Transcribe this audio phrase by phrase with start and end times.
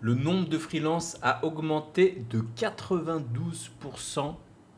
[0.00, 4.34] le nombre de freelances a augmenté de 92%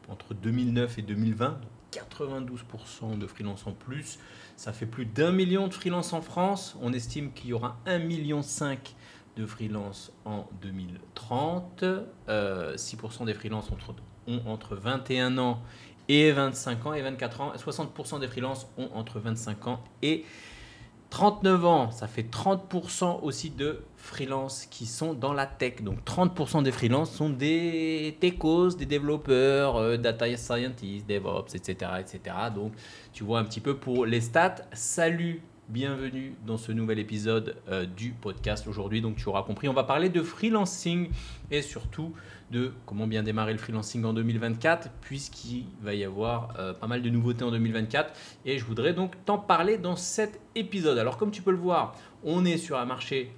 [0.08, 1.60] entre 2009 et 2020.
[1.92, 4.18] 92% de freelance en plus.
[4.56, 6.76] Ça fait plus d'un million de freelance en France.
[6.82, 8.40] On estime qu'il y aura 1,5 million
[9.36, 11.82] de freelance en 2030.
[11.82, 11.84] 6%
[12.28, 13.70] euh, des freelances
[14.26, 15.62] ont entre 21 ans
[16.08, 17.52] et 25 ans et 24 ans.
[17.56, 20.24] 60% des freelances ont entre 25 ans et
[21.10, 25.82] 39 ans, ça fait 30% aussi de freelance qui sont dans la tech.
[25.82, 32.36] Donc 30% des freelances sont des techos, des développeurs, euh, data scientists, DevOps, etc., etc.
[32.54, 32.72] Donc
[33.12, 34.56] tu vois un petit peu pour les stats.
[34.72, 39.00] Salut bienvenue dans ce nouvel épisode euh, du podcast aujourd'hui.
[39.00, 41.10] Donc tu auras compris, on va parler de freelancing
[41.50, 42.12] et surtout
[42.52, 47.02] de comment bien démarrer le freelancing en 2024 puisqu'il va y avoir euh, pas mal
[47.02, 48.12] de nouveautés en 2024
[48.44, 50.98] et je voudrais donc t'en parler dans cet épisode.
[50.98, 53.32] Alors comme tu peux le voir, on est sur un marché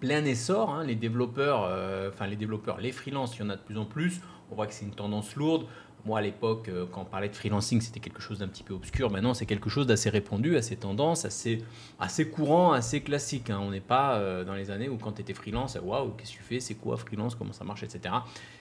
[0.00, 0.82] plein essor, hein.
[0.82, 3.84] les développeurs, euh, enfin les développeurs, les freelances, il y en a de plus en
[3.84, 4.20] plus.
[4.50, 5.66] On voit que c'est une tendance lourde.
[6.04, 8.74] Moi, à l'époque, euh, quand on parlait de freelancing, c'était quelque chose d'un petit peu
[8.74, 9.10] obscur.
[9.10, 11.62] Maintenant, c'est quelque chose d'assez répandu, assez tendance, assez,
[12.00, 13.50] assez courant, assez classique.
[13.50, 13.60] Hein.
[13.62, 16.38] On n'est pas euh, dans les années où quand tu étais freelance, waouh, qu'est-ce que
[16.38, 16.58] tu fais?
[16.60, 17.36] C'est quoi freelance?
[17.36, 17.84] Comment ça marche?
[17.84, 18.12] Etc.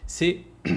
[0.06, 0.42] C'est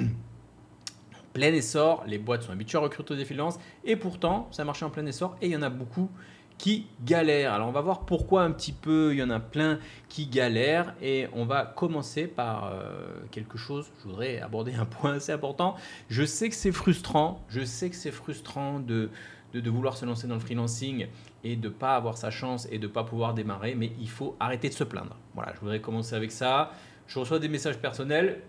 [1.34, 2.02] plein essor.
[2.06, 3.58] Les boîtes sont habituées à recruter des freelances.
[3.84, 5.36] Et pourtant, ça marche en plein essor.
[5.42, 6.08] Et il y en a beaucoup
[6.58, 7.52] qui galèrent.
[7.52, 10.94] Alors on va voir pourquoi un petit peu, il y en a plein qui galèrent
[11.02, 15.74] et on va commencer par euh, quelque chose, je voudrais aborder un point assez important.
[16.08, 19.10] Je sais que c'est frustrant, je sais que c'est frustrant de,
[19.52, 21.08] de, vouloir se lancer dans le freelancing
[21.42, 24.08] et de ne pas avoir sa chance et de ne pas pouvoir démarrer, mais il
[24.08, 25.16] faut arrêter de se plaindre.
[25.34, 26.72] Voilà, je voudrais commencer avec ça.
[27.06, 28.40] Je reçois des messages personnels,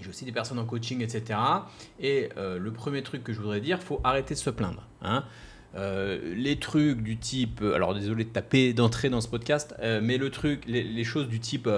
[0.00, 1.38] j'ai aussi des personnes en coaching, etc.
[1.98, 4.86] Et euh, le premier truc que je voudrais dire, faut arrêter de se plaindre.
[5.02, 5.24] Hein.
[5.76, 10.00] Euh, les trucs du type, euh, alors désolé de taper d'entrée dans ce podcast, euh,
[10.02, 11.68] mais le truc, les, choses du type,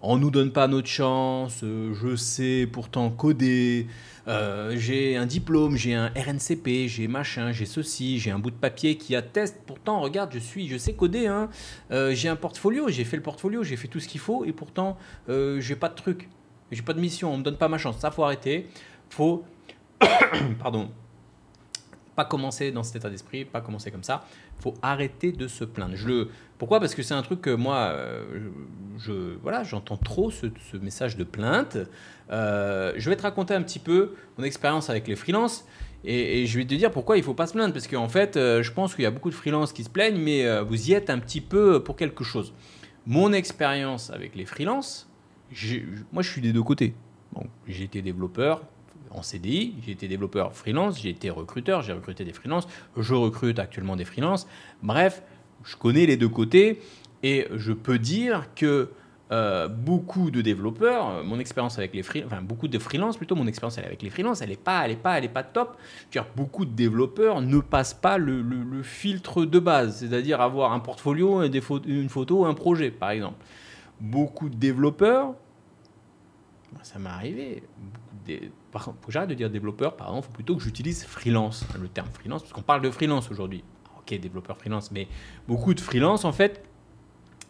[0.00, 3.86] on nous donne pas notre chance, je sais pourtant coder,
[4.26, 8.96] j'ai un diplôme, j'ai un RNCP, j'ai machin, j'ai ceci, j'ai un bout de papier
[8.96, 11.48] qui atteste, pourtant regarde, je suis, je sais coder, hein,
[11.90, 14.96] j'ai un portfolio, j'ai fait le portfolio, j'ai fait tout ce qu'il faut, et pourtant
[15.28, 16.28] j'ai pas de truc,
[16.72, 18.68] j'ai pas de mission, on me donne pas ma chance, ça faut arrêter,
[19.10, 19.44] faut,
[20.60, 20.90] pardon
[22.14, 24.24] pas commencer dans cet état d'esprit, pas commencer comme ça.
[24.58, 25.96] Faut arrêter de se plaindre.
[25.96, 26.28] Je le...
[26.58, 26.80] Pourquoi?
[26.80, 28.50] Parce que c'est un truc que moi, euh,
[28.98, 30.46] je, voilà, j'entends trop ce,
[30.76, 31.78] message de plainte.
[32.30, 35.66] Euh, je vais te raconter un petit peu mon expérience avec les freelances.
[36.04, 37.72] Et, je vais te dire pourquoi il faut pas se plaindre.
[37.72, 40.20] Parce qu'en fait, euh, je pense qu'il y a beaucoup de freelances qui se plaignent,
[40.20, 42.52] mais vous y êtes un petit peu pour quelque chose.
[43.06, 45.08] Mon expérience avec les freelances,
[46.12, 46.94] moi je suis des deux côtés.
[47.32, 48.62] Bon, j'ai été développeur,
[49.14, 53.58] en CDI, j'ai été développeur freelance, j'ai été recruteur, j'ai recruté des freelances, je recrute
[53.58, 54.46] actuellement des freelances.
[54.82, 55.22] Bref,
[55.64, 56.80] je connais les deux côtés
[57.22, 58.90] et je peux dire que
[59.32, 63.46] euh, beaucoup de développeurs, euh, mon expérience avec les freelances, beaucoup de freelances plutôt, mon
[63.46, 65.78] expérience avec les freelances, elle n'est pas, elle est pas, elle est pas top.
[66.36, 72.08] Beaucoup de développeurs ne passent pas le, filtre de base, c'est-à-dire avoir un portfolio, une
[72.10, 73.42] photo, un projet, par exemple.
[74.00, 75.34] Beaucoup de développeurs,
[76.82, 77.62] ça m'est arrivé,
[78.26, 82.42] que j'arrête de dire développeur, pardon, il faut plutôt que j'utilise freelance, le terme freelance,
[82.42, 83.64] parce qu'on parle de freelance aujourd'hui.
[83.98, 85.06] Ok, développeur freelance, mais
[85.46, 86.64] beaucoup de freelance en fait,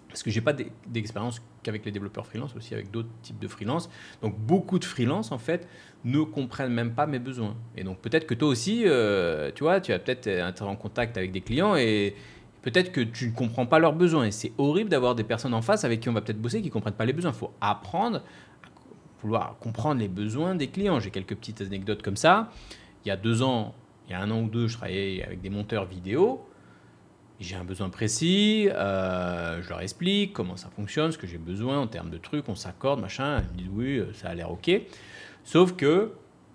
[0.09, 0.53] parce que j'ai pas
[0.87, 3.89] d'expérience qu'avec les développeurs freelance, aussi avec d'autres types de freelance.
[4.21, 5.67] Donc beaucoup de freelance en fait
[6.05, 7.57] ne comprennent même pas mes besoins.
[7.77, 11.17] Et donc peut-être que toi aussi, euh, tu vois, tu vas peut-être être en contact
[11.17, 12.15] avec des clients et
[12.61, 14.25] peut-être que tu ne comprends pas leurs besoins.
[14.25, 16.69] Et c'est horrible d'avoir des personnes en face avec qui on va peut-être bosser qui
[16.69, 17.33] ne comprennent pas les besoins.
[17.33, 18.23] Il faut apprendre
[19.23, 21.01] vouloir comprendre les besoins des clients.
[21.01, 22.51] J'ai quelques petites anecdotes comme ça.
[23.05, 23.75] Il y a deux ans,
[24.09, 26.45] il y a un an ou deux, je travaillais avec des monteurs vidéo.
[27.41, 31.81] J'ai un besoin précis, euh, je leur explique comment ça fonctionne, ce que j'ai besoin
[31.81, 33.43] en termes de trucs, on s'accorde, machin.
[33.43, 34.71] Ils me disent oui, ça a l'air ok.
[35.43, 36.13] Sauf que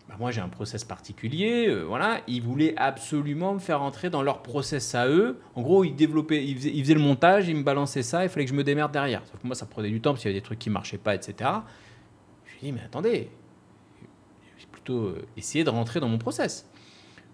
[0.08, 2.22] bah, moi j'ai un process particulier, euh, voilà.
[2.28, 5.40] Ils voulaient absolument me faire entrer dans leur process à eux.
[5.56, 8.30] En gros, ils développaient, ils faisaient, ils faisaient le montage, ils me balançaient ça, il
[8.30, 9.22] fallait que je me démerde derrière.
[9.26, 10.98] Sauf que moi ça prenait du temps parce qu'il y avait des trucs qui marchaient
[10.98, 11.50] pas, etc.
[12.58, 13.30] Je dis, mais attendez,
[14.58, 16.68] j'ai plutôt euh, essayé de rentrer dans mon process.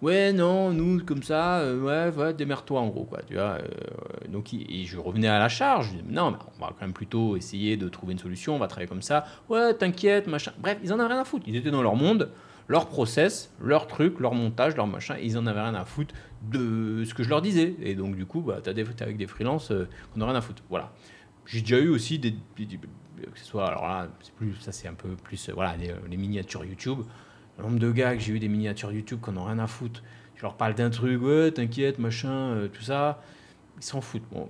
[0.01, 1.79] Ouais, non, nous, comme ça, euh,
[2.11, 3.57] ouais, ouais démerde-toi en gros, quoi, tu vois.
[3.57, 5.91] Euh, donc, et je revenais à la charge.
[5.93, 8.59] Je dis, non, mais on va quand même plutôt essayer de trouver une solution, on
[8.59, 9.25] va travailler comme ça.
[9.47, 10.51] Ouais, t'inquiète, machin.
[10.59, 11.45] Bref, ils en avaient rien à foutre.
[11.47, 12.29] Ils étaient dans leur monde,
[12.67, 15.15] leur process, leur truc, leur montage, leur machin.
[15.23, 16.13] Ils en avaient rien à foutre
[16.51, 17.77] de ce que je leur disais.
[17.81, 19.71] Et donc, du coup, bah, t'as des, avec des freelances
[20.13, 20.63] qu'on n'a rien à foutre.
[20.69, 20.91] Voilà.
[21.45, 22.35] J'ai déjà eu aussi des,
[23.21, 24.07] que ce soit, alors là,
[24.37, 26.99] plus, ça c'est un peu plus, euh, voilà, euh, les, miniatures YouTube.
[27.57, 30.01] Le nombre de gars que j'ai eu des miniatures YouTube qu'on n'a rien à foutre.
[30.35, 33.21] Je leur parle d'un truc, ouais, t'inquiète, machin, euh, tout ça.
[33.77, 34.23] ils s'en foutent.
[34.31, 34.49] Bon,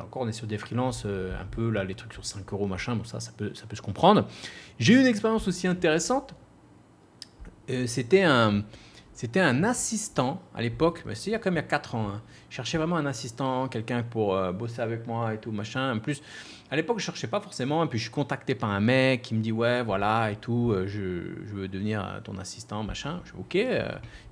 [0.00, 2.66] encore, on est sur des freelances, euh, un peu là, les trucs sur 5 euros,
[2.66, 4.26] machin, bon, ça, ça peut, ça peut se comprendre.
[4.78, 6.34] J'ai eu une expérience aussi intéressante.
[7.70, 8.64] Euh, c'était un.
[9.18, 11.96] C'était un assistant à l'époque, mais c'est il y a même il y a 4
[11.96, 12.08] ans.
[12.08, 12.22] hein.
[12.50, 15.96] Je cherchais vraiment un assistant, quelqu'un pour euh, bosser avec moi et tout, machin.
[15.96, 16.22] En plus,
[16.70, 17.82] à l'époque, je cherchais pas forcément.
[17.82, 20.70] Et puis, je suis contacté par un mec qui me dit Ouais, voilà, et tout,
[20.70, 21.00] euh, je,
[21.52, 23.20] veux devenir euh, ton assistant, machin.
[23.24, 23.58] Je dis Ok,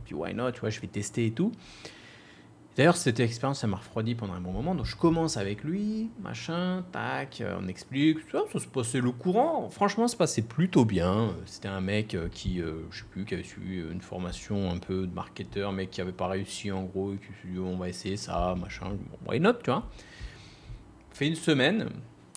[0.04, 1.50] puis why not, tu vois, je vais tester et tout.
[2.76, 4.74] D'ailleurs, cette expérience, ça m'a refroidi pendant un bon moment.
[4.74, 8.18] Donc, je commence avec lui, machin, tac, euh, on explique.
[8.30, 9.70] Ça, ça se passait le courant.
[9.70, 11.34] Franchement, ça se passait plutôt bien.
[11.46, 14.76] C'était un mec euh, qui, euh, je sais plus, qui avait suivi une formation un
[14.76, 17.14] peu de marketeur, mais qui avait pas réussi en gros.
[17.14, 18.90] Et qui s'est dit, on va essayer ça, machin.
[18.90, 19.88] Bon, why not, tu vois?
[21.12, 21.88] Fait une semaine,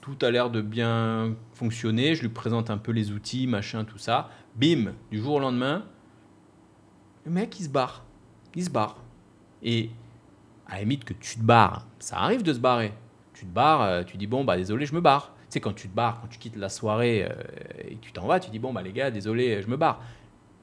[0.01, 2.15] tout a l'air de bien fonctionner.
[2.15, 4.29] Je lui présente un peu les outils, machin, tout ça.
[4.55, 5.83] Bim, du jour au lendemain,
[7.25, 8.05] le mec, il se barre.
[8.55, 9.03] Il se barre.
[9.61, 9.89] Et
[10.69, 12.93] à la limite que tu te barres, ça arrive de se barrer.
[13.33, 15.33] Tu te barres, euh, tu dis bon bah désolé, je me barre.
[15.41, 17.33] Tu sais quand tu te barres, quand tu quittes la soirée euh,
[17.89, 20.01] et tu t'en vas, tu dis bon bah les gars, désolé, je me barre.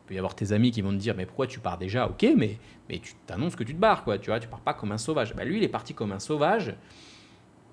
[0.05, 2.07] Il peut y avoir tes amis qui vont te dire mais pourquoi tu pars déjà?
[2.09, 2.59] Ok, mais
[2.89, 4.99] mais tu t'annonces que tu te barres quoi, tu vois, tu pars pas comme un
[4.99, 5.35] sauvage.
[5.35, 6.75] Bah lui, il est parti comme un sauvage.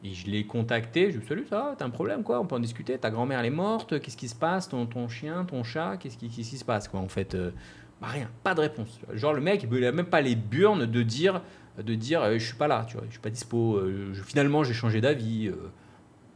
[0.06, 2.56] Et je l'ai contacté, je lui ai dit ça t'as un problème quoi, on peut
[2.56, 5.64] en discuter, ta grand-mère elle est morte, qu'est-ce qui se passe, ton, ton chien, ton
[5.64, 7.52] chat, qu'est-ce qui, qu'est-ce qui se passe quoi en fait euh,
[8.02, 9.00] Bah rien, pas de réponse.
[9.14, 11.42] Genre le mec, il a même pas les burnes de dire
[11.82, 14.64] de dire euh, je suis pas là, tu vois, je suis pas dispo, euh, finalement
[14.64, 15.56] j'ai changé d'avis, euh,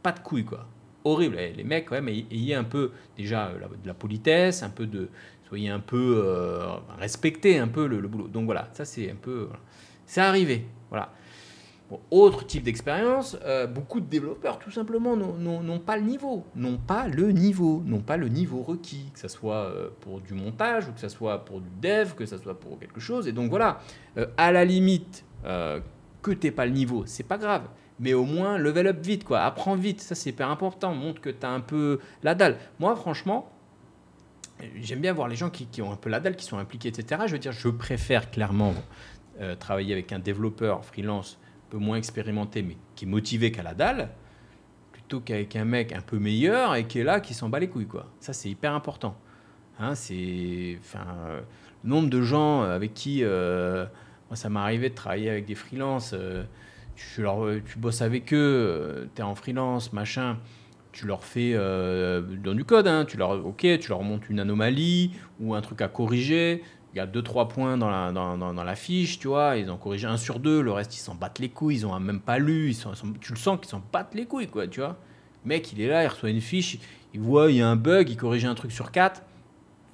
[0.02, 0.66] pas de couilles quoi.
[1.04, 4.86] Horrible, Eh, les mecs même ay- ayez un peu déjà de la politesse, un peu
[4.86, 5.08] de
[5.48, 6.66] soyez un peu euh,
[6.98, 8.28] respectez un peu le, boulot.
[8.28, 9.60] Donc voilà, ça c'est un peu voilà.
[10.06, 11.12] c'est arrivé, voilà.
[12.10, 13.38] Autre type d'expérience,
[13.74, 18.18] beaucoup de développeurs tout simplement n'ont- pas le niveau, n'ont pas le niveau, n'ont pas
[18.18, 21.70] le niveau requis, que ce soit pour du montage ou que ce soit pour du
[21.80, 23.26] dev, que ce soit pour quelque chose.
[23.26, 23.80] Et donc voilà,
[24.36, 25.80] à la limite, euh,
[26.22, 27.68] que t'aies pas le niveau, c'est pas grave.
[28.00, 29.40] Mais au moins, level up vite, quoi.
[29.40, 30.94] Apprends vite, ça c'est hyper important.
[30.94, 32.56] Montre que tu as un peu la dalle.
[32.78, 33.50] Moi, franchement,
[34.80, 37.22] j'aime bien voir les gens qui, ont un peu la dalle, qui sont impliqués, etc.
[37.26, 38.74] Je veux dire, je préfère clairement
[39.40, 43.62] euh, travailler avec un développeur freelance un peu moins expérimenté, mais qui est motivé qu'à
[43.62, 44.10] la dalle,
[44.92, 47.68] plutôt qu'avec un mec un peu meilleur et qui est là, qui s'en bat les
[47.68, 48.06] couilles, quoi.
[48.20, 49.16] Ça, c'est hyper important.
[49.78, 51.40] Hein, c'est, enfin, euh,
[51.84, 53.86] nombre de gens avec qui, euh,
[54.28, 56.12] moi, ça m'est arrivé de travailler avec des freelances.
[56.14, 56.44] euh,
[56.96, 60.38] tu, bosses avec eux, tu es en freelance, machin.
[60.92, 64.40] Tu leur fais euh, dans du code, hein, tu leur, ok, tu leur montes une
[64.40, 66.62] anomalie ou un truc à corriger.
[66.92, 69.56] Il y a deux trois points dans la, fiche, tu vois.
[69.56, 71.98] Ils ont corrigé un sur deux, le reste ils s'en battent les couilles, ils ont
[72.00, 72.70] même pas lu.
[72.70, 74.96] Ils sont, tu le sens qu'ils s'en battent les couilles, quoi, tu vois.
[75.44, 76.78] Mec, il est là, il reçoit une fiche,
[77.14, 79.22] il voit, il y a un bug, il corrige un truc sur quatre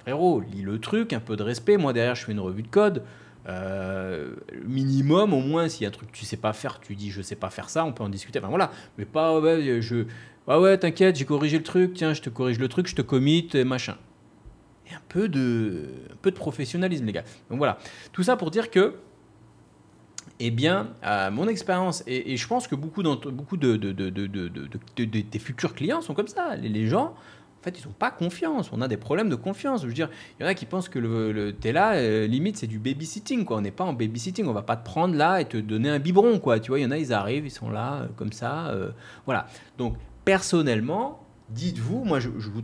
[0.05, 1.77] frérot, lis le truc, un peu de respect.
[1.77, 3.03] Moi, derrière, je fais une revue de code.
[3.47, 4.33] Euh,
[4.63, 7.11] minimum, au moins, s'il y a un truc que tu sais pas faire, tu dis
[7.11, 8.39] je sais pas faire ça, on peut en discuter.
[8.39, 10.05] Enfin voilà, mais pas ouais, je.
[10.47, 13.01] Ah ouais, t'inquiète, j'ai corrigé le truc, tiens, je te corrige le truc, je te
[13.01, 13.97] commit, machin.
[14.89, 17.23] Et un peu de, un peu de professionnalisme, les gars.
[17.49, 17.79] Donc voilà,
[18.13, 18.95] tout ça pour dire que
[20.39, 25.73] eh bien, à mon expérience, et, je pense que beaucoup, beaucoup de, de, des futurs
[25.73, 26.55] clients sont comme ça.
[26.55, 28.69] Les, gens, en fait, ils n'ont pas confiance.
[28.71, 29.81] On a des problèmes de confiance.
[29.81, 30.09] Je veux dire,
[30.39, 32.79] il y en a qui pensent que le, le t'es là, euh, limite, c'est du
[32.79, 33.43] babysitting.
[33.43, 33.57] Quoi.
[33.57, 34.45] On n'est pas en babysitting.
[34.47, 36.39] On va pas te prendre là et te donner un biberon.
[36.39, 36.59] Quoi.
[36.59, 38.67] Tu vois, il y en a, ils arrivent, ils sont là, euh, comme ça.
[38.67, 38.91] euh,
[39.25, 39.47] voilà.
[39.77, 42.61] Donc, personnellement, dites-vous, moi, je, je vous,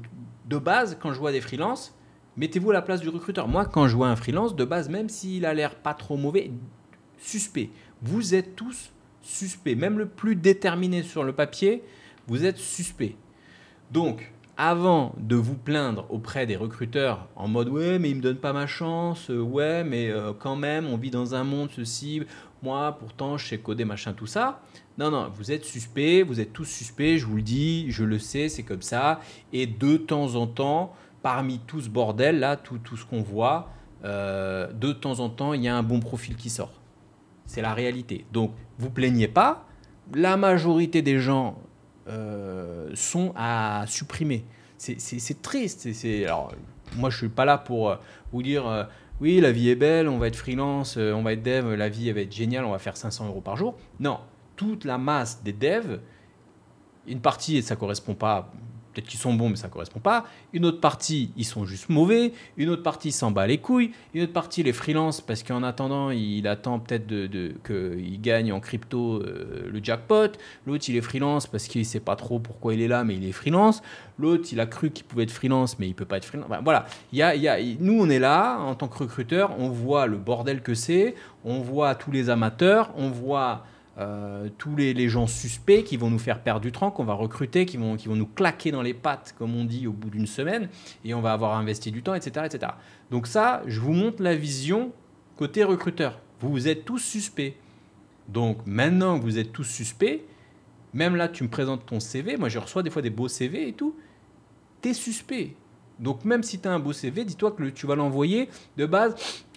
[0.48, 1.94] de base, quand je vois des freelances,
[2.38, 3.48] mettez-vous à la place du recruteur.
[3.48, 6.52] Moi, quand je vois un freelance, de base, même s'il a l'air pas trop mauvais,
[7.18, 7.70] suspect.
[8.02, 8.92] Vous êtes tous
[9.22, 9.76] suspects.
[9.76, 11.84] Même le plus déterminé sur le papier,
[12.28, 13.16] vous êtes suspect.
[13.92, 14.32] Donc,
[14.64, 18.54] avant de vous plaindre auprès des recruteurs en mode ouais mais il me donne pas
[18.54, 22.22] ma chance, euh, ouais mais euh, quand même on vit dans un monde ceci,
[22.62, 24.62] moi pourtant je sais coder machin tout ça.
[25.00, 28.20] Non non, vous êtes suspect, vous êtes tous suspects, je vous le dis, je le
[28.20, 29.20] sais, c'est comme ça.
[29.52, 33.70] Et de temps en temps, parmi tout ce bordel là, tout, tout ce qu'on voit,
[34.06, 36.74] euh, de temps en temps il y a un bon profil qui sort.
[37.48, 38.26] C'est la réalité.
[38.32, 39.66] Donc, vous plaignez pas.
[40.14, 41.58] La majorité des gens
[42.96, 44.44] sont à supprimer.
[44.78, 45.92] C'est- triste.
[45.94, 46.54] c'est- alors,
[46.96, 47.96] moi, je suis pas là pour euh,
[48.34, 48.84] vous dire euh,
[49.20, 51.88] oui, la vie est belle, on va être freelance, euh, on va être dev, la
[51.90, 53.76] vie va être géniale, on va faire 500 euros par jour.
[54.00, 54.20] Non,
[54.56, 56.00] toute la masse des devs,
[57.08, 58.52] une partie, ça correspond pas,
[58.94, 60.26] peut-être qu'ils sont bons, mais ça correspond pas.
[60.54, 62.34] Une autre partie, ils sont juste mauvais.
[62.58, 63.92] Une autre partie s'en bat les couilles.
[64.14, 68.60] Une autre partie, les freelance, parce qu'en attendant, il attend peut-être de, qu'il gagne en
[68.60, 70.32] crypto euh, le jackpot.
[70.66, 73.26] L'autre, il est freelance parce qu'il sait pas trop pourquoi il est là, mais il
[73.26, 73.82] est freelance.
[74.20, 76.48] L'autre, il a cru qu'il pouvait être freelance, mais il peut pas être freelance.
[76.64, 80.62] Voilà, y a, nous, on est là, en tant que recruteur, on voit le bordel
[80.62, 83.66] que c'est, on voit tous les amateurs, on voit
[83.98, 87.66] euh, tous les, gens suspects qui vont nous faire perdre du temps, qu'on va recruter,
[87.66, 90.28] qui vont, qui vont nous claquer dans les pattes, comme on dit, au bout d'une
[90.28, 90.70] semaine,
[91.04, 92.72] et on va avoir investi du temps, etc., etc.
[93.10, 94.92] Donc ça, je vous montre la vision
[95.36, 96.20] côté recruteur.
[96.40, 97.56] Vous êtes tous suspects.
[98.28, 100.24] Donc maintenant que vous êtes tous suspects,
[100.94, 103.68] même là, tu me présentes ton CV, moi je reçois des fois des beaux CV
[103.68, 103.96] et tout,
[104.82, 105.56] tu es suspect.
[106.00, 109.16] Donc même si tu as un beau CV, dis-toi que tu vas l'envoyer, de base,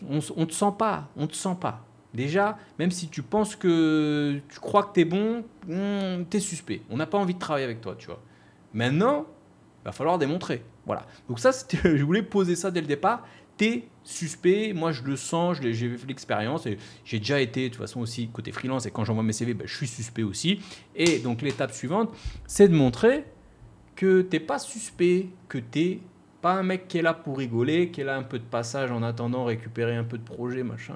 [0.09, 1.85] on ne te sent pas, on te sent pas.
[2.15, 6.41] Déjà, même si tu penses que tu crois que tu es bon, hmm, tu es
[6.41, 6.83] suspect.
[6.89, 8.23] On n'a pas envie de travailler avec toi, tu vois.
[8.73, 9.27] Maintenant,
[9.83, 10.63] il va falloir démontrer.
[10.87, 11.07] Voilà.
[11.29, 11.51] Donc ça,
[11.85, 13.27] je voulais poser ça dès le départ.
[13.57, 17.75] Tu es suspect, moi je le sens, j'ai fait l'expérience et j'ai déjà été de
[17.75, 20.61] toute façon aussi côté freelance et quand j'envoie mes CV, ben, je suis suspect aussi.
[20.95, 22.15] Et donc l'étape suivante,
[22.47, 23.25] c'est de montrer
[23.95, 26.01] que tu n'es pas suspect, que tu n'es
[26.43, 28.91] pas un mec qui est là pour rigoler, qui est là un peu de passage
[28.91, 30.95] en attendant récupérer un peu de projet, machin.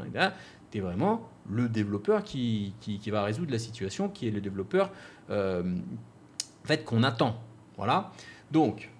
[0.70, 4.90] Tu es vraiment le développeur qui, qui, va résoudre la situation, qui est le développeur
[5.30, 5.62] euh,
[6.64, 7.40] fait qu'on attend.
[7.76, 8.12] Voilà.
[8.50, 8.90] Donc,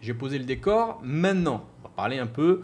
[0.00, 1.00] j'ai posé le décor.
[1.02, 2.62] Maintenant, on va parler un peu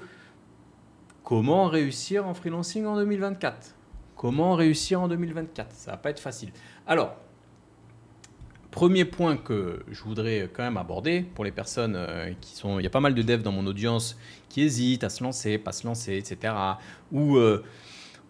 [1.23, 3.75] comment réussir en freelancing en 2024.
[4.17, 6.51] Comment réussir en 2024 Ça va pas être facile.
[6.87, 7.15] Alors,
[8.73, 12.81] premier point que je voudrais quand même aborder pour les personnes euh, qui sont...
[12.81, 15.59] Il y a pas mal de devs dans mon audience qui hésitent à se lancer,
[15.59, 16.55] pas se lancer, etc.
[17.13, 17.37] Ou...
[17.37, 17.65] Euh,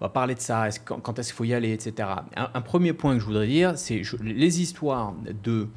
[0.01, 2.09] on va parler de ça, quand, est-ce qu'il faut y aller, etc.
[2.37, 5.13] Un, premier point que je voudrais dire, c'est les histoires
[5.45, 5.69] de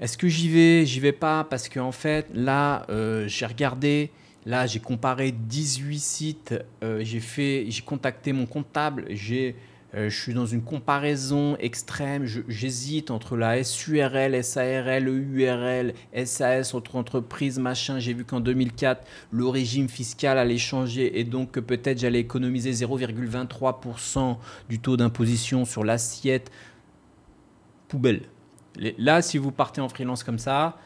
[0.00, 4.10] est-ce que j'y vais, j'y vais pas, parce qu'en en fait, là, euh, j'ai regardé,
[4.46, 9.56] là, j'ai comparé 18 sites, euh, j'ai fait, j'ai contacté mon comptable, j'ai
[9.94, 12.26] je suis dans une comparaison extrême.
[12.26, 15.94] J'hésite entre la SURL, SARL, EURL,
[16.26, 17.98] SAS, entre entreprises, machin.
[17.98, 22.72] J'ai vu qu'en 2004, le régime fiscal allait changer et donc que peut-être j'allais économiser
[22.72, 24.36] 0,23%
[24.68, 26.50] du taux d'imposition sur l'assiette.
[27.88, 28.22] Poubelle.
[28.98, 30.78] Là, si vous partez en freelance comme ça,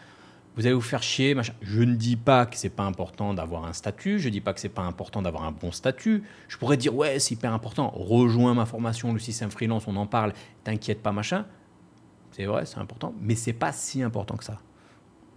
[0.56, 1.34] vous allez vous faire chier.
[1.34, 1.54] Machin.
[1.62, 4.52] Je ne dis pas que c'est pas important d'avoir un statut, je ne dis pas
[4.52, 6.22] que c'est pas important d'avoir un bon statut.
[6.48, 7.90] Je pourrais dire ouais, c'est hyper important.
[7.94, 10.32] Rejoins ma formation, le système freelance, on en parle.
[10.64, 11.46] T'inquiète pas, machin.
[12.32, 14.58] C'est vrai, c'est important, mais c'est pas si important que ça.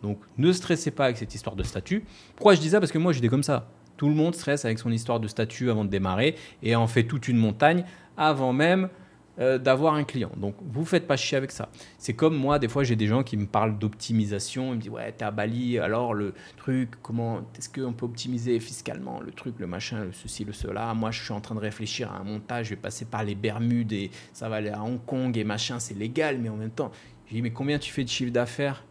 [0.01, 2.05] Donc ne stressez pas avec cette histoire de statut.
[2.35, 2.79] Pourquoi je dis ça?
[2.79, 3.69] Parce que moi j'étais comme ça.
[3.97, 7.03] Tout le monde stresse avec son histoire de statut avant de démarrer et en fait
[7.03, 7.85] toute une montagne
[8.17, 8.89] avant même
[9.39, 10.31] euh, d'avoir un client.
[10.37, 11.69] Donc, vous faites pas chier avec ça.
[11.97, 14.73] C'est comme moi, des fois, j'ai des gens qui me parlent d'optimisation.
[14.73, 18.59] Ils me disent, ouais, t'es à Bali, alors le truc, comment, est-ce qu'on peut optimiser
[18.59, 20.93] fiscalement le truc, le machin, le ceci, le cela?
[20.93, 23.35] Moi, je suis en train de réfléchir à un montage, je vais passer par les
[23.35, 26.71] Bermudes et ça va aller à Hong Kong et machin, c'est légal, mais en même
[26.71, 26.91] temps,
[27.27, 28.83] j'ai dit, mais combien tu fais de chiffre d'affaires?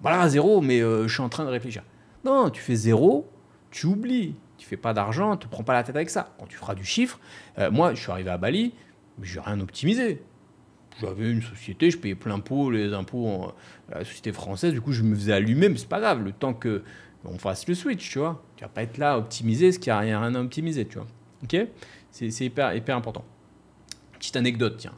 [0.00, 1.82] Voilà, zéro, mais euh, je suis en train de réfléchir.
[2.24, 3.28] Non, tu fais zéro,
[3.70, 4.34] tu oublies.
[4.58, 6.36] Tu fais pas d'argent, tu prends pas la tête avec ça.
[6.38, 7.18] Quand tu feras du chiffre,
[7.58, 8.74] euh, moi, je suis arrivé à Bali,
[9.20, 10.22] j'ai rien optimisé.
[11.00, 13.54] J'avais une société, je payais plein pot les impôts en,
[13.88, 16.54] la société française, du coup je me faisais allumer, mais c'est pas grave, le temps
[16.54, 16.82] que
[17.24, 18.42] on fasse le switch, tu vois.
[18.56, 20.98] Tu vas pas être là à optimiser ce qu'il n'y a rien à optimiser, tu
[20.98, 21.06] vois.
[21.44, 21.56] Ok?
[22.10, 23.24] C'est hyper, important.
[24.18, 24.92] Petite anecdote, tiens.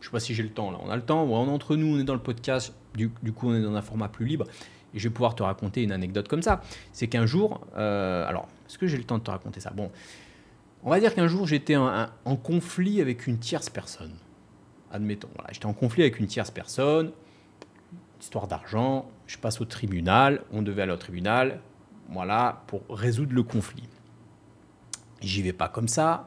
[0.00, 0.78] Je sais pas si j'ai le temps là.
[0.82, 3.32] On a le temps, on est entre nous, on est dans le podcast, du, du,
[3.32, 4.46] coup on est dans un format plus libre.
[4.94, 6.62] Et je vais pouvoir te raconter une anecdote comme ça.
[6.92, 9.70] C'est qu'un jour, euh, alors, est-ce que j'ai le temps de te raconter ça?
[9.70, 9.90] Bon,
[10.82, 14.14] on va dire qu'un jour, j'étais en, conflit avec une tierce personne.
[14.90, 17.12] Admettons, j'étais en conflit avec une tierce personne,
[18.20, 21.60] histoire d'argent, je passe au tribunal, on devait aller au tribunal,
[22.08, 23.88] voilà, pour résoudre le conflit.
[25.20, 26.24] J'y vais pas comme ça,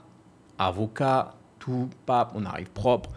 [0.60, 3.10] avocat, tout, pape, on arrive propre.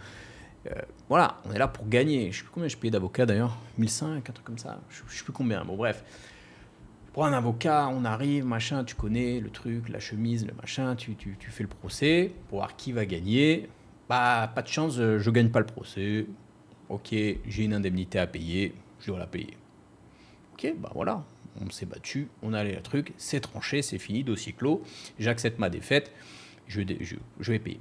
[0.67, 2.31] Euh, voilà, on est là pour gagner.
[2.31, 5.17] Je sais plus combien je payais d'avocat d'ailleurs, 1005, un truc comme ça, je, je
[5.17, 5.63] sais plus combien.
[5.63, 6.03] Bon, bref
[7.15, 11.15] pour un avocat, on arrive, machin, tu connais le truc, la chemise, le machin, tu,
[11.39, 13.69] fais le procès pour voir qui va gagner.
[14.09, 16.25] Bah, pas de chance, euh, je gagne pas le procès.
[16.89, 19.55] Ok, j'ai une indemnité à payer, je dois la payer.
[20.55, 21.23] Ok, bah voilà,
[21.61, 24.83] on s'est battu, on a allé le truc, c'est tranché, c'est fini, dossier clos,
[25.17, 26.11] j'accepte ma défaite,
[26.67, 27.79] je, je, je vais payer.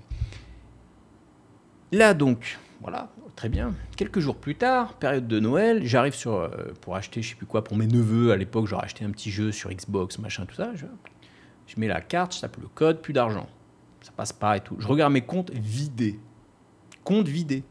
[1.91, 3.75] Là donc, voilà, très bien.
[3.97, 6.49] Quelques jours plus tard, période de Noël, j'arrive sur euh,
[6.81, 8.33] pour acheter je sais plus quoi pour mes neveux.
[8.33, 10.73] À l'époque, j'aurais acheté un petit jeu sur Xbox, machin, tout ça.
[10.75, 10.87] Je,
[11.77, 13.49] mets la carte, je tape le code, plus d'argent.
[14.03, 14.77] Ça passe pas et tout.
[14.79, 16.21] Je regarde mes comptes vidés.
[17.03, 17.65] Compte vidé.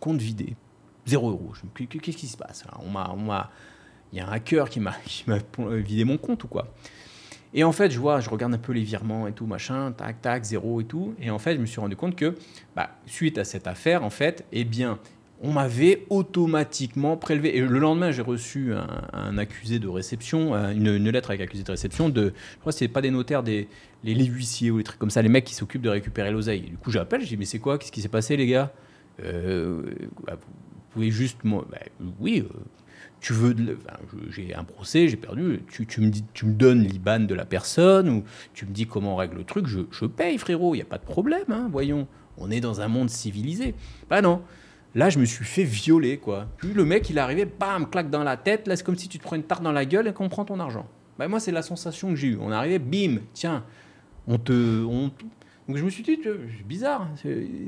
[0.00, 0.54] Compte vidé.
[1.06, 1.52] Zéro euro.
[1.74, 2.64] Qu'est-ce qui se passe
[4.12, 4.94] il y a un hacker qui m'a
[5.70, 6.68] vidé mon compte ou quoi?
[7.54, 10.22] Et en fait, je vois, je regarde un peu les virements et tout, machin, tac,
[10.22, 11.14] tac, zéro et tout.
[11.20, 12.34] Et en fait, je me suis rendu compte que,
[12.74, 14.98] bah, suite à cette affaire, en fait, eh bien,
[15.42, 17.56] on m'avait automatiquement prélevé.
[17.56, 18.72] Et le lendemain, j'ai reçu
[19.12, 22.78] un, accusé de réception, euh, une, lettre avec accusé de réception de, je crois que
[22.78, 23.68] c'est pas des notaires, des
[24.04, 26.62] les, huissiers ou les trucs comme ça, les mecs qui s'occupent de récupérer l'oseille.
[26.62, 27.78] Du coup, j'appelle, je dis, mais c'est quoi?
[27.78, 28.72] Qu'est-ce qui s'est passé, les gars?
[29.22, 29.82] Euh,
[30.26, 30.50] bah, vous
[30.90, 31.60] pouvez juste, bah,
[32.20, 32.58] oui, euh,
[33.22, 33.54] tu veux,
[34.30, 38.72] j'ai un procès, j'ai perdu, tu, me donnes l'IBAN de la personne, ou tu me
[38.72, 41.04] dis comment on règle le truc, je, je paye frérot, il n'y a pas de
[41.04, 43.76] problème, hein, voyons, on est dans un monde civilisé.
[44.10, 44.42] Bah non,
[44.96, 46.48] là je me suis fait violer quoi.
[46.56, 49.08] Puis le mec il est arrivé, bam, claque dans la tête, là c'est comme si
[49.08, 50.88] tu te prends une tarte dans la gueule et qu'on prend ton argent.
[51.16, 52.38] Bah moi c'est la sensation que j'ai eue.
[52.40, 53.64] On est arrivé, bim, tiens,
[54.26, 54.82] on te...
[54.84, 55.12] On...
[55.68, 57.08] Donc je me suis dit, c'est bizarre,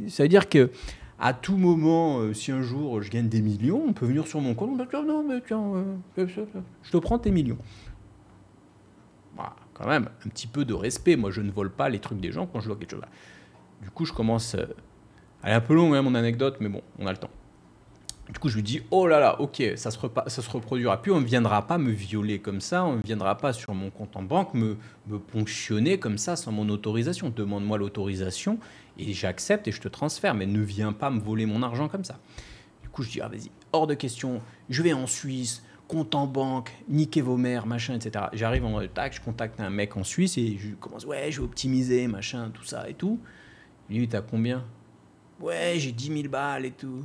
[0.09, 0.71] ça veut dire que
[1.19, 4.41] à tout moment, euh, si un jour je gagne des millions, on peut venir sur
[4.41, 5.63] mon compte, on non, mais tiens,
[6.17, 6.27] euh,
[6.83, 7.59] je te prends tes millions.
[9.37, 11.17] Bah, quand même, un petit peu de respect.
[11.17, 13.03] Moi, je ne vole pas les trucs des gens quand je vois quelque chose.
[13.83, 14.55] Du coup, je commence.
[14.55, 14.67] Euh,
[15.43, 17.31] elle est un peu longue, hein, mon anecdote, mais bon, on a le temps.
[18.35, 21.21] Du coup, je lui dis, oh là là, ok, ça se, se reproduira plus, on
[21.21, 24.23] ne viendra pas me violer comme ça, on ne viendra pas sur mon compte en
[24.25, 24.77] banque me,
[25.07, 27.33] me ponctionner comme ça sans mon autorisation.
[27.35, 28.59] Demande-moi l'autorisation
[28.99, 32.03] et j'accepte et je te transfère, mais ne viens pas me voler mon argent comme
[32.05, 32.19] ça.
[32.83, 36.27] Du coup, je dis, ah vas-y, hors de question, je vais en Suisse, compte en
[36.27, 38.27] banque, niquez vos mères, machin, etc.
[38.33, 41.45] J'arrive en tac, je contacte un mec en Suisse et je commence, ouais, je vais
[41.45, 43.21] optimiser, machin, tout ça et tout.
[43.89, 44.65] Lui, t'as combien?
[45.41, 47.05] Ouais, j'ai 10 000 balles et tout.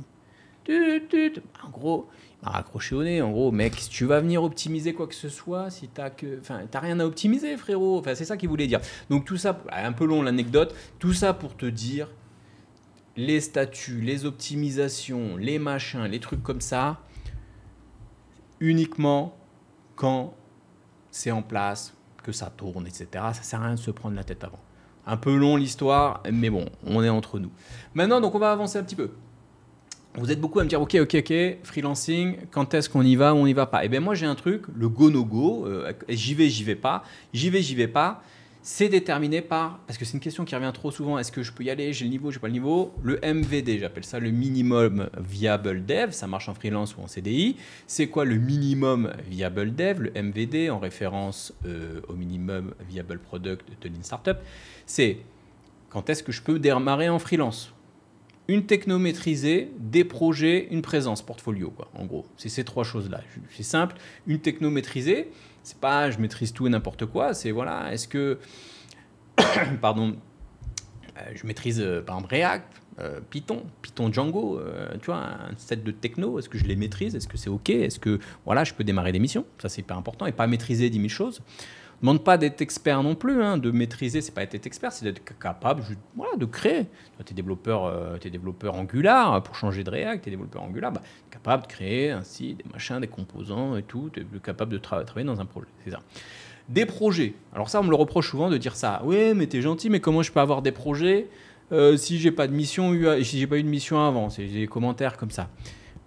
[1.62, 2.08] En gros,
[2.42, 3.22] il m'a raccroché au nez.
[3.22, 6.38] En gros, mec, si tu vas venir optimiser quoi que ce soit, si t'as que,
[6.40, 7.98] enfin, t'as rien à optimiser, frérot.
[7.98, 8.80] Enfin, c'est ça qu'il voulait dire.
[9.08, 10.74] Donc tout ça, un peu long l'anecdote.
[10.98, 12.08] Tout ça pour te dire,
[13.16, 17.00] les statuts, les optimisations, les machins, les trucs comme ça,
[18.60, 19.36] uniquement
[19.96, 20.34] quand
[21.10, 23.08] c'est en place, que ça tourne, etc.
[23.12, 24.60] Ça sert à rien de se prendre la tête avant.
[25.06, 27.50] Un peu long l'histoire, mais bon, on est entre nous.
[27.94, 29.10] Maintenant, donc on va avancer un petit peu.
[30.16, 33.32] Vous êtes beaucoup à me dire, ok, ok, ok, freelancing, quand est-ce qu'on y va
[33.32, 33.84] ou on n'y va pas?
[33.84, 37.48] Eh bien moi j'ai un truc, le go-no-go, euh, j'y vais, j'y vais pas, j'y
[37.48, 38.20] vais, j'y vais pas,
[38.60, 41.52] c'est déterminé par, parce que c'est une question qui revient trop souvent, est-ce que je
[41.52, 44.32] peux y aller, j'ai le niveau, j'ai pas le niveau, le MVD, j'appelle ça le
[44.32, 47.56] minimum viable dev, ça marche en freelance ou en CDI.
[47.86, 53.64] C'est quoi le minimum viable dev, le MVD, en référence euh, au minimum viable product
[53.80, 54.38] de Lean Startup
[54.86, 55.18] C'est
[55.88, 57.72] quand est-ce que je peux démarrer en freelance?
[58.48, 62.26] Une techno maîtrisée, des projets, une présence portfolio, quoi, en gros.
[62.36, 63.20] C'est ces trois choses-là.
[63.50, 63.96] C'est simple.
[64.26, 65.30] Une techno maîtrisée,
[65.62, 68.38] c'est pas je maîtrise tout et n'importe quoi, c'est voilà, est-ce que.
[69.80, 70.16] pardon.
[71.16, 72.66] Euh, je maîtrise euh, par exemple React,
[72.98, 74.60] euh, Python, Python Django,
[75.00, 77.70] tu vois, un set de techno, est-ce que je les maîtrise Est-ce que c'est OK
[77.70, 80.26] Est-ce que voilà, je peux démarrer des missions Ça, c'est pas important.
[80.26, 81.40] Et pas maîtriser 10 000 choses
[82.00, 85.22] demande pas d'être expert non plus, hein, de maîtriser, c'est pas être expert, c'est d'être
[85.38, 85.82] capable
[86.16, 86.86] voilà, de créer.
[87.24, 90.92] Tu es développeur, euh, es développeur Angular, pour changer de React, tu es développeur Angular,
[90.92, 94.78] bah, capable de créer ainsi des machins, des composants et tout, tu es capable de
[94.78, 96.00] travailler dans un projet, c'est ça.
[96.68, 97.34] Des projets.
[97.52, 99.02] Alors ça, on me le reproche souvent de dire ça.
[99.04, 101.26] Oui, mais tu es gentil, mais comment je peux avoir des projets
[101.72, 104.30] euh, si j'ai pas de mission, si j'ai pas eu de mission avant?
[104.30, 105.48] C'est des commentaires comme ça.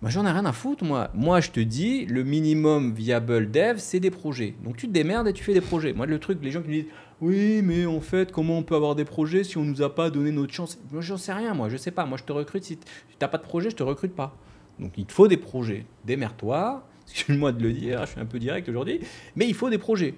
[0.04, 1.10] Moi, j'en ai rien à foutre, moi.
[1.14, 4.54] Moi, je te dis, le minimum viable dev, c'est des projets.
[4.62, 5.94] Donc, tu te démerdes et tu fais des projets.
[5.94, 8.76] Moi, le truc, les gens qui me disent, oui, mais en fait, comment on peut
[8.76, 10.78] avoir des projets si on nous a pas donné notre chance?
[10.92, 11.70] Moi, j'en sais rien, moi.
[11.70, 12.06] Je sais pas.
[12.06, 12.66] Moi, je te recrute.
[12.66, 12.86] Si tu
[13.22, 14.36] n'as pas de projet, je te recrute pas.
[14.78, 15.86] Donc, il te faut des projets.
[16.04, 16.86] Démerde-toi.
[17.10, 19.00] Excuse-moi de le dire, je suis un peu direct aujourd'hui.
[19.38, 20.16] Mais il faut des projets.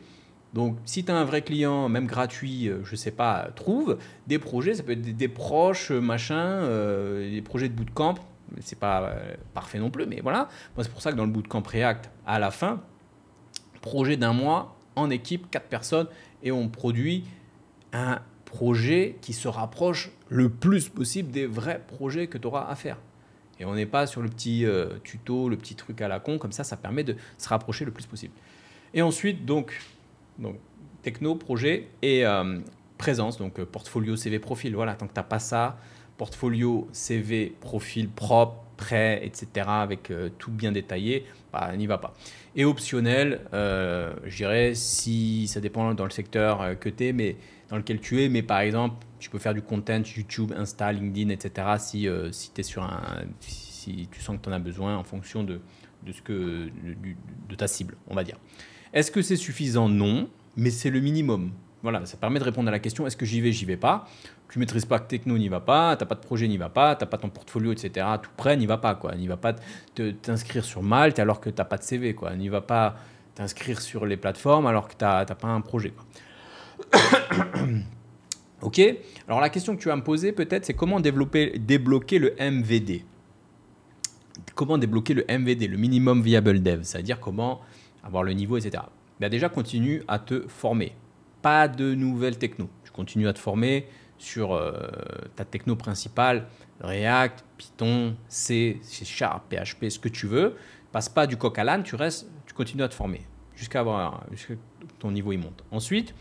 [0.55, 4.39] Donc, si tu as un vrai client, même gratuit, euh, je sais pas, trouve des
[4.39, 4.73] projets.
[4.73, 8.15] Ça peut être des, proches, machin, euh, des projets de bootcamp
[8.61, 10.49] c'est pas euh, parfait non plus, mais voilà.
[10.75, 12.81] Moi, c'est pour ça que dans le bootcamp React, à la fin,
[13.81, 16.07] projet d'un mois en équipe, quatre personnes,
[16.43, 17.25] et on produit
[17.93, 22.75] un projet qui se rapproche le plus possible des vrais projets que tu auras à
[22.75, 22.97] faire.
[23.59, 26.37] Et on n'est pas sur le petit euh, tuto, le petit truc à la con,
[26.37, 28.33] comme ça, ça permet de se rapprocher le plus possible.
[28.93, 29.79] Et ensuite, donc,
[30.39, 30.57] donc
[31.01, 32.59] techno, projet et euh,
[32.97, 34.75] présence, donc portfolio, CV, profil.
[34.75, 35.77] Voilà, tant que tu n'as pas ça,
[36.17, 42.13] portfolio, CV, profil propre, prêt, etc., avec euh, tout bien détaillé, bah, n'y va pas.
[42.55, 47.13] Et optionnel, euh, je dirais, si ça dépend dans le secteur euh, que tu es,
[47.13, 47.37] mais
[47.69, 51.29] dans lequel tu es, mais par exemple, tu peux faire du content YouTube, Insta, LinkedIn,
[51.29, 52.29] etc., si, un,
[53.39, 55.61] si tu sens que tu en as besoin en fonction de,
[56.03, 56.69] de, ce que,
[57.49, 58.37] de ta cible, on va dire.
[58.93, 59.89] Est-ce que c'est suffisant?
[59.89, 61.51] Non, mais c'est le minimum.
[61.81, 64.07] Voilà, ça permet de répondre à la question est-ce que j'y vais, j'y vais pas?
[64.49, 66.95] Tu maîtrises pas que techno, n'y va pas, t'as pas de projet, n'y va pas,
[66.95, 68.05] t'as pas ton portfolio, etc.
[68.21, 69.15] Tout prêt, n'y va pas, quoi.
[69.15, 69.53] N'y va pas
[70.21, 72.35] t'inscrire sur Malte alors que t'as pas de CV, quoi.
[72.35, 72.95] N'y va pas
[73.35, 75.93] t'inscrire sur les plateformes alors que t'as pas un projet,
[78.61, 78.81] ok
[79.27, 83.03] Alors la question que tu vas me poser peut-être, c'est comment développer, débloquer le MVD
[84.53, 87.61] Comment débloquer le MVD, le minimum viable dev, c'est-à-dire comment
[88.03, 88.83] avoir le niveau, etc.
[89.19, 90.93] Ben déjà, continue à te former.
[91.41, 92.69] Pas de nouvelles techno.
[92.83, 94.73] Tu continues à te former sur euh,
[95.35, 96.47] ta techno principale,
[96.81, 100.55] React, Python, C, C Sharp, PHP, ce que tu veux.
[100.91, 103.21] Passe pas du coq à l'âne, tu restes, tu continues à te former
[103.55, 104.55] jusqu'à avoir jusqu'à
[104.99, 105.63] ton niveau il monte.
[105.71, 106.13] Ensuite,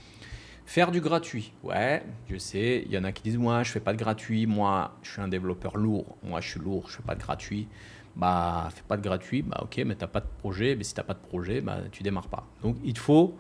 [0.67, 1.53] faire du gratuit.
[1.63, 4.47] Ouais, je sais, il y en a qui disent moi je fais pas de gratuit,
[4.47, 7.69] moi je suis un développeur lourd, moi je suis lourd, je fais pas de gratuit.
[8.17, 11.03] Bah, fais pas de gratuit, bah ok, mais t'as pas de projet, mais si t'as
[11.03, 12.47] pas de projet, bah tu démarres pas.
[12.63, 13.37] Donc il te faut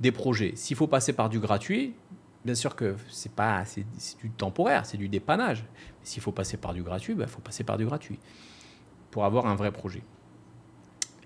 [0.00, 0.52] des projets.
[0.56, 1.94] S'il faut passer par du gratuit,
[2.44, 3.84] bien sûr que c'est pas c'est
[4.20, 5.64] du temporaire, c'est du dépannage.
[6.02, 8.18] S'il faut passer par du gratuit, il bah, faut passer par du gratuit
[9.10, 10.02] pour avoir un vrai projet.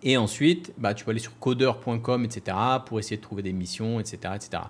[0.02, 3.98] Et ensuite, bah, tu peux aller sur codeur.com, etc., pour essayer de trouver des missions,
[3.98, 4.62] etc., etc.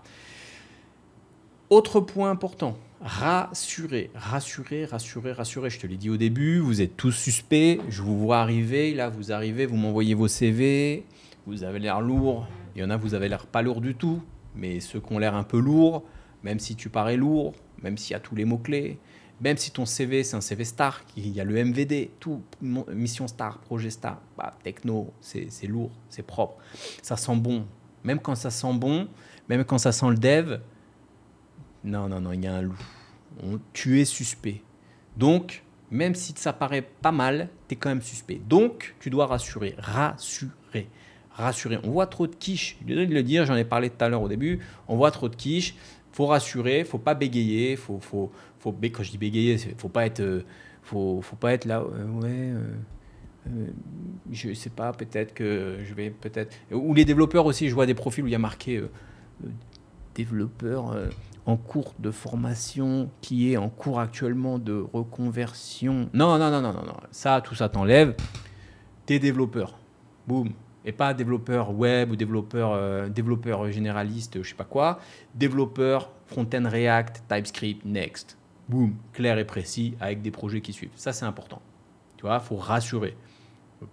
[1.68, 5.68] Autre point important, rassurer, rassurer, rassurer, rassurer.
[5.68, 7.80] Je te l'ai dit au début, vous êtes tous suspects.
[7.90, 11.04] Je vous vois arriver, là, vous arrivez, vous m'envoyez vos CV,
[11.46, 12.46] vous avez l'air lourd.
[12.74, 14.22] Il y en a, vous avez l'air pas lourd du tout,
[14.54, 16.04] mais ceux qui ont l'air un peu lourds,
[16.42, 18.98] même si tu parais lourd, même s'il y a tous les mots-clés,
[19.40, 23.29] même si ton CV, c'est un CV star, il y a le MVD, tout, mission
[23.29, 26.57] star, projet star, bah, techno, c'est lourd, c'est propre,
[27.03, 27.66] ça sent bon.
[28.05, 29.09] Même quand ça sent bon,
[29.48, 30.59] même quand ça sent le dev,
[31.85, 32.79] non, non, non, il y a un loup.
[33.72, 34.62] tu es suspect.
[35.16, 38.40] Donc, même si ça paraît pas mal, tu es quand même suspect.
[38.48, 40.88] Donc, tu dois rassurer, rassurer,
[41.31, 41.79] rassurer.
[41.85, 44.22] On voit trop de quiche, je de le dire, j'en ai parlé tout à l'heure
[44.22, 45.74] au début, on voit trop de quiche,
[46.18, 50.18] faut rassurer, faut pas bégayer, faut, faut, faut, quand je dis bégayer, faut pas être,
[50.18, 50.42] euh,
[50.83, 52.61] faut, faut pas être là, euh, ouais,
[53.46, 53.66] euh,
[54.33, 57.94] je sais pas, peut-être que je vais peut-être, ou les développeurs aussi, je vois des
[57.94, 58.83] profils où il y a marqué
[60.16, 60.96] développeur
[61.46, 66.11] en cours de formation, qui est en cours actuellement de reconversion.
[66.14, 66.96] Non, non, non, non, non, non.
[67.12, 68.16] ça, tout ça t'enlève.
[69.07, 69.78] T'es développeur,
[70.26, 70.50] boum,
[70.85, 75.01] et pas développeur web ou développeur, euh, développeur généraliste, je sais pas quoi.
[75.35, 78.38] Développeur front-end React, TypeScript, Next.
[78.69, 80.91] Boom, clair et précis avec des projets qui suivent.
[80.95, 81.62] Ça, c'est important.
[82.17, 83.17] Tu vois, faut rassurer.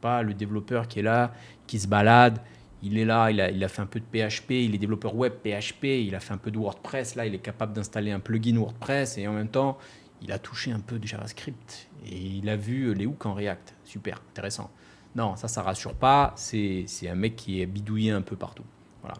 [0.01, 1.31] Pas le développeur qui est là,
[1.67, 2.39] qui se balade,
[2.81, 5.15] il est là, il a, il a, fait un peu de PHP, il est développeur
[5.15, 8.19] web PHP, il a fait un peu de WordPress, là, il est capable d'installer un
[8.19, 9.77] plugin WordPress et en même temps,
[10.21, 13.74] il a touché un peu du JavaScript et il a vu les hooks en React.
[13.85, 14.69] Super, intéressant.
[15.15, 16.33] Non, ça, ça rassure pas.
[16.35, 18.65] C'est un mec qui est bidouillé un peu partout.
[19.01, 19.15] Voilà.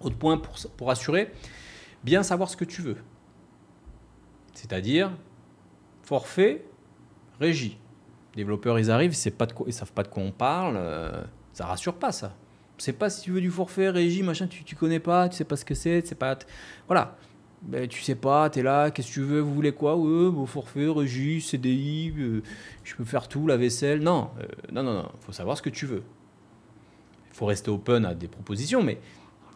[0.00, 1.32] Autre point pour, pour assurer,
[2.02, 2.96] bien savoir ce que tu veux.
[4.54, 5.12] C'est-à-dire,
[6.02, 6.64] forfait,
[7.38, 7.78] régie.
[8.34, 10.74] développeurs, ils arrivent, ils ne savent pas de quoi on parle.
[10.76, 12.34] Euh, ça rassure pas, ça.
[12.78, 15.44] C'est pas si tu veux du forfait, régie, machin, tu, tu connais pas, tu sais
[15.44, 16.38] pas ce que c'est, c'est pas.
[16.86, 17.16] Voilà
[17.62, 19.96] ben, tu sais pas, tu es là, qu'est-ce que tu veux, vous voulez quoi?
[19.96, 22.42] Ouais, bon, forfait, régie, CDI, euh,
[22.84, 24.00] je peux faire tout, la vaisselle.
[24.00, 26.02] Non, euh, non, non, non, faut savoir ce que tu veux.
[27.30, 28.98] Il faut rester open à des propositions, mais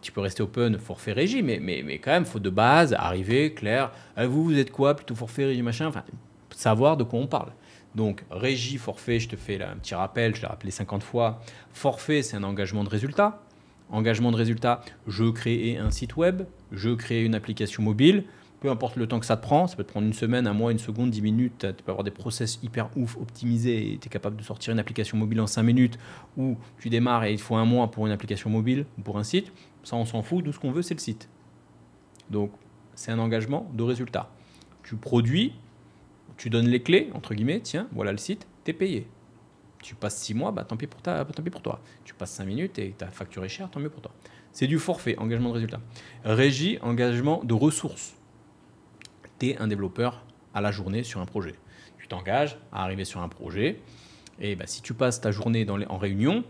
[0.01, 3.53] tu peux rester open forfait régie, mais, mais, mais quand même, faut de base arriver,
[3.53, 3.91] clair.
[4.17, 4.95] Euh, vous, vous êtes quoi?
[4.95, 6.03] Plutôt forfait, régie, machin Enfin,
[6.51, 7.53] savoir de quoi on parle.
[7.95, 11.41] Donc, régie, forfait, je te fais un petit rappel, je l'ai rappelé 50 fois.
[11.71, 13.41] Forfait, c'est un engagement de résultat.
[13.89, 18.25] Engagement de résultat, je crée un site web, je crée une application mobile,
[18.59, 20.53] peu importe le temps que ça te prend, ça peut te prendre une semaine, un
[20.53, 24.07] mois, une seconde, dix minutes, tu peux avoir des process hyper ouf, optimisés, et tu
[24.07, 25.99] es capable de sortir une application mobile en cinq minutes,
[26.37, 29.23] ou tu démarres et il faut un mois pour une application mobile ou pour un
[29.23, 29.51] site,
[29.83, 31.29] ça on s'en fout, tout ce qu'on veut c'est le site.
[32.29, 32.51] Donc
[32.95, 34.31] c'est un engagement de résultat.
[34.83, 35.53] Tu produis,
[36.37, 39.07] tu donnes les clés, entre guillemets, tiens, voilà le site, tu es payé.
[39.83, 41.81] Tu passes 6 mois, bah, tant, pis pour ta, tant pis pour toi.
[42.05, 44.11] Tu passes 5 minutes et tu as facturé cher, tant mieux pour toi.
[44.53, 45.81] C'est du forfait, engagement de résultat.
[46.23, 48.15] Régie, engagement de ressources.
[49.39, 51.55] Tu es un développeur à la journée sur un projet.
[51.97, 53.81] Tu t'engages à arriver sur un projet.
[54.39, 56.43] Et bah, si tu passes ta journée dans les, en réunion,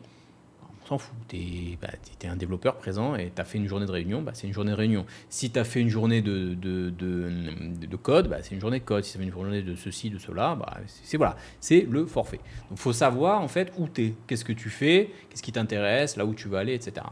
[0.84, 1.16] on s'en fout.
[1.28, 1.90] Tu es, bah,
[2.26, 4.72] un développeur présent et tu as fait une journée de réunion, bah, c'est une journée
[4.72, 5.06] de réunion.
[5.30, 8.86] Si tu as fait une journée de, de, de, code, bah, c'est une journée de
[8.86, 9.04] code.
[9.04, 12.40] Si tu as fait une journée de ceci, de cela, c'est voilà, c'est le forfait.
[12.70, 15.52] Donc il faut savoir en fait où tu es, qu'est-ce que tu fais, qu'est-ce qui
[15.52, 17.06] t'intéresse, là où tu veux aller, etc.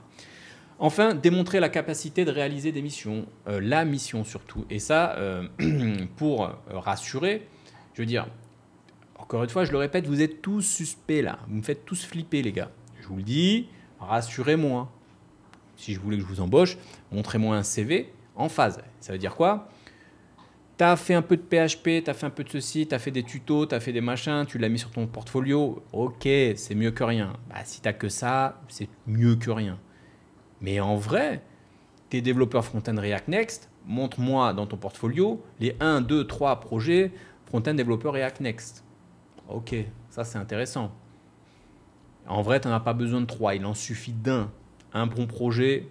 [0.80, 4.66] Enfin, démontrer la capacité de réaliser des missions, euh, la mission surtout.
[4.72, 5.48] Et ça, euh,
[6.16, 7.48] pour euh, rassurer,
[7.94, 8.28] je veux dire,
[9.20, 11.38] encore une fois, je le répète, vous êtes tous suspects là.
[11.48, 12.72] Vous me faites tous flipper, les gars
[13.08, 13.68] vous le dis,
[14.00, 14.92] rassurez-moi.
[15.76, 16.78] Si je voulais que je vous embauche,
[17.12, 18.82] montrez-moi un CV en phase.
[19.00, 19.70] Ça veut dire quoi?
[20.78, 22.96] Tu as fait un peu de PHP, tu as fait un peu de ceci, tu
[22.96, 25.84] as fait des tutos, tu as fait des machins, tu l'as mis sur ton portfolio.
[25.92, 27.34] Ok, c'est mieux que rien.
[27.50, 29.80] Bah, si tu que ça, c'est mieux que rien.
[30.60, 31.44] Mais en vrai,
[32.10, 37.12] tu es développeur front-end React Next, montre-moi dans ton portfolio les 1, 2, 3 projets
[37.46, 38.84] front-end développeur React Next.
[39.50, 39.76] Ok,
[40.10, 40.92] ça c'est intéressant.
[42.32, 44.50] En vrai, tu n'en as pas besoin de trois, il en suffit d'un.
[44.94, 45.90] Un bon projet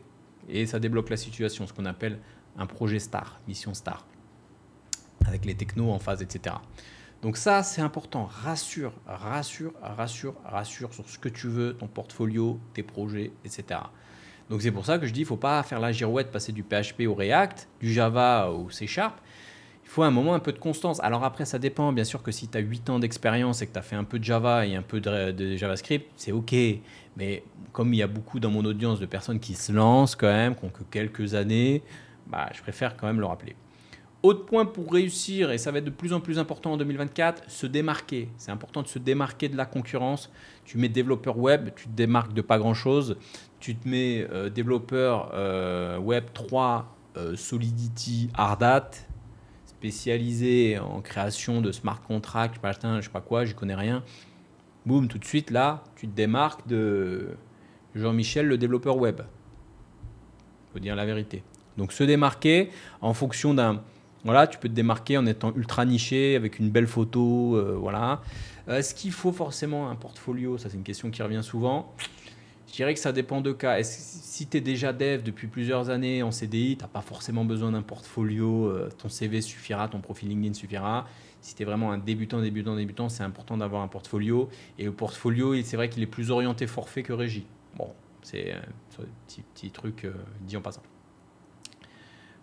[0.48, 2.18] et ça débloque la situation, ce qu'on appelle
[2.56, 4.06] un projet star, mission star.
[5.26, 6.56] avec les technos en phase, etc.
[7.20, 8.24] Donc ça, c'est important.
[8.24, 13.80] Rassure, rassure, rassure, rassure sur ce que tu veux, ton portfolio, tes projets, etc.
[14.48, 16.52] Donc c'est pour ça que je dis, il ne faut pas faire la girouette, passer
[16.52, 19.20] du PHP au React, du Java au C Sharp.
[19.90, 21.00] Il faut un moment un peu de constance.
[21.00, 23.72] Alors après, ça dépend, bien sûr que si tu as 8 ans d'expérience et que
[23.72, 26.54] tu as fait un peu de Java et un peu de, JavaScript, c'est OK.
[27.16, 30.28] Mais comme il y a beaucoup dans mon audience de personnes qui se lancent quand
[30.28, 31.82] même, qui ont que quelques années,
[32.28, 33.56] bah, je préfère quand même le rappeler.
[34.22, 37.50] Autre point pour réussir, et ça va être de plus en plus important en 2024,
[37.50, 38.28] se démarquer.
[38.36, 40.30] C'est important de se démarquer de la concurrence.
[40.64, 43.16] Tu mets développeur web, tu te démarques de pas grand-chose.
[43.58, 48.90] Tu te mets euh, développeur euh, web 3 euh, Solidity Ardat,
[49.80, 54.04] spécialisé en création de smart contracts, je je sais pas quoi, j'y connais rien.
[54.84, 57.30] Boum, tout de suite là, tu te démarques de
[57.94, 59.22] Jean-Michel, le développeur web.
[60.74, 61.42] Faut dire la vérité.
[61.78, 62.68] Donc se démarquer
[63.00, 63.82] en fonction d'un
[64.22, 67.56] voilà, tu peux te démarquer en étant ultra niché, avec une belle photo.
[67.56, 68.20] Euh, voilà.
[68.68, 70.58] Euh, est-ce qu'il faut forcément un portfolio?
[70.58, 71.94] Ça, c'est une question qui revient souvent.
[72.70, 73.82] Je dirais que ça dépend de cas.
[73.82, 77.72] si tu es déjà dev depuis plusieurs années en CDI, tu n'as pas forcément besoin
[77.72, 78.66] d'un portfolio.
[78.66, 81.08] Euh, ton CV suffira, ton profil LinkedIn suffira.
[81.40, 84.48] Si tu es vraiment un débutant, débutant, débutant, c'est important d'avoir un portfolio.
[84.78, 87.44] Et le portfolio, c'est vrai qu'il est plus orienté forfait que régie.
[87.76, 87.88] Bon,
[88.22, 88.62] c'est un
[89.26, 90.06] petit, petit truc
[90.42, 90.82] dit en passant.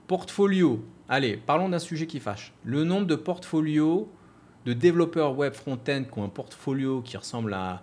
[0.08, 0.84] Portfolio.
[1.08, 2.54] Allez, parlons d'un sujet qui fâche.
[2.66, 4.12] Le nombre de portfolios
[4.66, 7.82] de développeurs web front-end qui ont un portfolio qui ressemble à,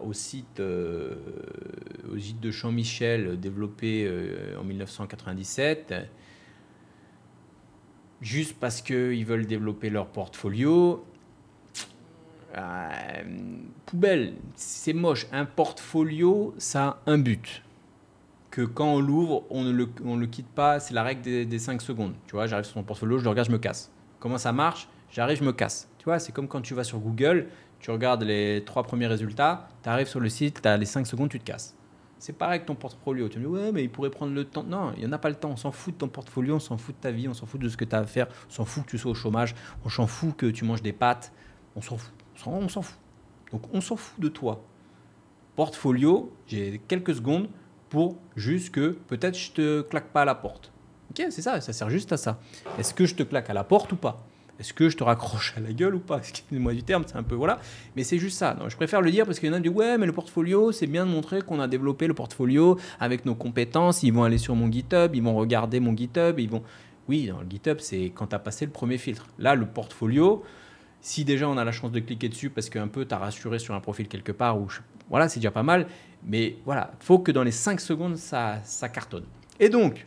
[0.00, 1.14] au, site, euh,
[2.12, 5.94] au site de Jean-Michel développé euh, en 1997,
[8.20, 11.04] juste parce qu'ils veulent développer leur portfolio.
[12.56, 13.22] Euh,
[13.86, 15.26] poubelle, c'est moche.
[15.32, 17.62] Un portfolio, ça a un but
[18.50, 20.80] que quand on l'ouvre, on ne le, on le quitte pas.
[20.80, 22.14] C'est la règle des, des, 5 secondes.
[22.26, 23.90] Tu vois, j'arrive sur ton portfolio, je le regarde, je me casse.
[24.18, 24.88] Comment ça marche?
[25.10, 25.88] J'arrive, je me casse.
[25.98, 27.48] Tu vois, c'est comme quand tu vas sur Google,
[27.82, 31.06] tu regardes les trois premiers résultats, tu arrives sur le site, tu as les 5
[31.06, 31.76] secondes, tu te casses.
[32.18, 33.28] C'est pareil avec ton portfolio.
[33.28, 34.62] Tu me dis, ouais, mais il pourrait prendre le temps.
[34.62, 35.50] Non, il n'y en a pas le temps.
[35.50, 37.60] On s'en fout de ton portfolio, on s'en fout de ta vie, on s'en fout
[37.60, 39.56] de ce que tu as à faire, on s'en fout que tu sois au chômage,
[39.84, 41.32] on s'en fout que tu manges des pâtes,
[41.74, 42.14] on s'en fout.
[42.46, 42.98] On s'en fout.
[43.50, 44.64] Donc on s'en fout de toi.
[45.56, 47.48] Portfolio, j'ai quelques secondes,
[47.88, 50.72] pour juste que peut-être je te claque pas à la porte.
[51.10, 52.38] Ok, c'est ça, ça sert juste à ça.
[52.78, 54.24] Est-ce que je te claque à la porte ou pas?
[54.60, 56.18] Est-ce que je te raccroche à la gueule ou pas?
[56.18, 57.58] Excusez-moi du terme, c'est un peu voilà.
[57.96, 58.56] Mais c'est juste ça.
[58.68, 60.72] je préfère le dire parce qu'il y en a qui disent Ouais, mais le portfolio,
[60.72, 64.02] c'est bien de montrer qu'on a développé le portfolio avec nos compétences.
[64.02, 66.62] Ils vont aller sur mon GitHub, ils vont regarder mon GitHub, ils vont.
[67.08, 69.26] Oui, dans le GitHub, c'est quand tu as passé le premier filtre.
[69.38, 70.44] Là, le portfolio,
[71.00, 73.58] si déjà on a la chance de cliquer dessus parce qu'un peu tu as rassuré
[73.58, 74.68] sur un profil quelque part, ou
[75.10, 75.86] voilà, c'est déjà pas mal.
[76.24, 79.24] Mais voilà, faut que dans les 5 secondes, ça, ça cartonne.
[79.58, 80.06] Et donc,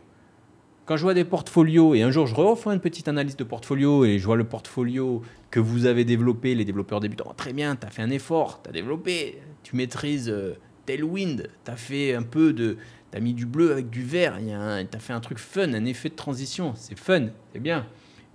[0.86, 4.04] quand je vois des portfolios, et un jour je refais une petite analyse de portfolio,
[4.04, 7.86] et je vois le portfolio que vous avez développé, les développeurs débutants, très bien, tu
[7.86, 10.54] as fait un effort, tu as développé, tu maîtrises euh,
[10.86, 12.78] Tailwind, tu as fait un peu de...
[13.12, 16.10] Tu mis du bleu avec du vert, tu as fait un truc fun, un effet
[16.10, 17.86] de transition, c'est fun, c'est bien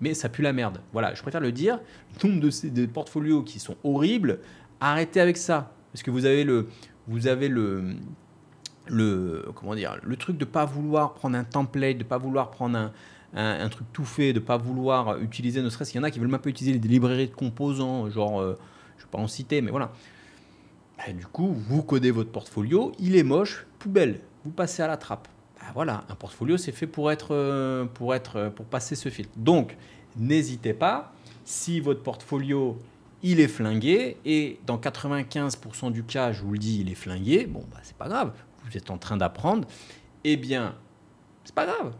[0.01, 0.79] mais ça pue la merde.
[0.91, 1.79] Voilà, je préfère le dire.
[2.21, 4.39] Le nombre de ces portfolios qui sont horribles,
[4.79, 5.73] arrêtez avec ça.
[5.93, 6.67] Parce que vous avez le,
[8.91, 12.77] le, comment dire, le truc de pas vouloir prendre un template, de pas vouloir prendre
[12.77, 12.91] un,
[13.33, 16.19] un, truc tout fait, de pas vouloir utiliser, ne serait-ce qu'il y en a qui
[16.19, 18.57] veulent même pas utiliser les librairies de composants, genre, euh,
[18.97, 19.91] je ne vais pas en citer, mais voilà.
[20.97, 24.97] Bah, du coup, vous codez votre portfolio, il est moche, poubelle, vous passez à la
[24.97, 25.27] trappe.
[25.59, 29.09] Bah, voilà, un portfolio, c'est fait pour être, euh, pour être, euh, pour passer ce
[29.09, 29.31] filtre.
[29.37, 29.77] Donc,
[30.17, 31.13] n'hésitez pas,
[31.45, 32.77] si votre portfolio
[33.23, 37.45] il est flingué, et dans 95% du cas, je vous le dis, il est flingué,
[37.45, 38.33] bon, bah, c'est pas grave,
[38.65, 39.67] vous êtes en train d'apprendre,
[40.23, 40.75] eh bien,
[41.43, 41.93] c'est pas grave.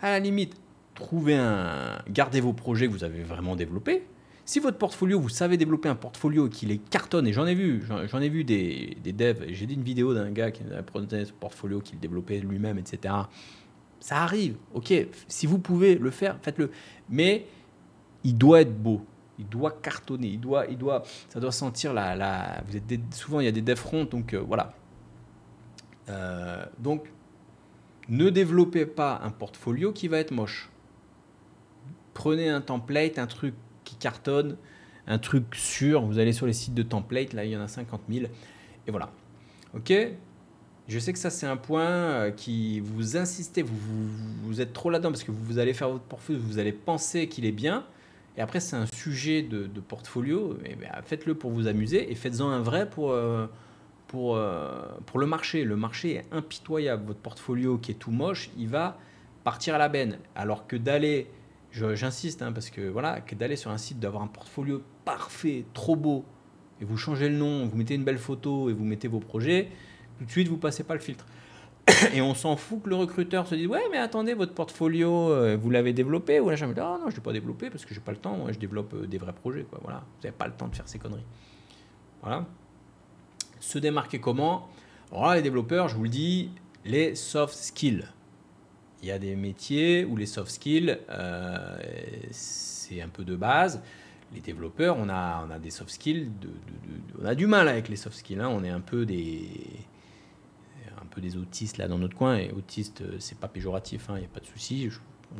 [0.00, 0.54] À la limite,
[0.94, 2.02] trouvez un.
[2.08, 4.06] Gardez vos projets que vous avez vraiment développés.
[4.44, 7.82] Si votre portfolio, vous savez développer un portfolio qui les cartonne, et j'en ai vu,
[8.06, 11.32] j'en ai vu des, des devs, j'ai dit une vidéo d'un gars qui présenté ce
[11.32, 13.14] portfolio, qu'il développait lui-même, etc.
[13.98, 14.92] Ça arrive, ok,
[15.26, 16.70] si vous pouvez le faire, faites-le.
[17.08, 17.46] Mais
[18.22, 19.04] il doit être beau
[19.38, 23.40] il doit cartonner, il doit, il doit, ça doit sentir la, la vous êtes souvent
[23.40, 24.74] il y a des dev front, donc euh, voilà.
[26.08, 27.10] Euh, donc,
[28.08, 30.70] ne développez pas un portfolio qui va être moche.
[32.14, 34.56] Prenez un template, un truc qui cartonne,
[35.06, 36.02] un truc sûr.
[36.02, 38.26] Vous allez sur les sites de template, là il y en a 50 000,
[38.86, 39.10] et voilà.
[39.74, 39.92] Ok?
[40.88, 44.08] Je sais que ça c'est un point euh, qui vous insistez, vous, vous,
[44.44, 47.44] vous êtes trop là-dedans parce que vous allez faire votre portfolio, vous allez penser qu'il
[47.44, 47.84] est bien,
[48.36, 50.58] et après, c'est un sujet de, portfolio.
[50.64, 53.46] Et ben, faites-le pour vous amuser et faites-en un vrai pour, euh,
[54.08, 55.64] pour, euh, pour le marché.
[55.64, 57.06] Le marché est impitoyable.
[57.06, 58.98] Votre portfolio qui est tout moche, il va
[59.44, 60.18] partir à la benne.
[60.34, 61.28] Alors que d'aller
[61.72, 65.94] j'insiste, hein, parce que voilà, que d'aller sur un site, d'avoir un portfolio parfait, trop
[65.94, 66.24] beau,
[66.80, 69.68] et vous changez le nom, vous mettez une belle photo et vous mettez vos projets,
[70.18, 71.26] tout de suite, vous passez pas le filtre.
[72.14, 75.56] Et on s'en fout que le recruteur se dise Ouais, mais attendez, votre portfolio, euh,
[75.56, 77.94] vous l'avez développé Ou là, dis Ah non, je ne l'ai pas développé parce que
[77.94, 78.36] j'ai pas le temps.
[78.36, 79.66] Moi, je développe euh, des vrais projets.
[79.82, 79.98] Voilà.
[79.98, 81.26] Vous n'avez pas le temps de faire ces conneries.
[82.22, 82.46] Voilà.
[83.60, 84.68] Se démarquer comment?
[85.12, 86.50] Alors les développeurs, je vous le dis,
[86.84, 88.04] les soft skills.
[89.02, 91.78] Il y a des métiers où les soft skills, euh,
[92.30, 93.82] c'est un peu de base.
[94.34, 96.30] Les développeurs, on a, on a des soft skills,
[97.20, 98.40] on a du mal avec les soft skills.
[98.40, 98.48] Hein.
[98.48, 99.48] On est un peu des
[101.20, 102.36] des autistes là dans notre coin.
[102.36, 104.88] Et autiste, euh, c'est pas péjoratif, il hein, n'y a pas de souci.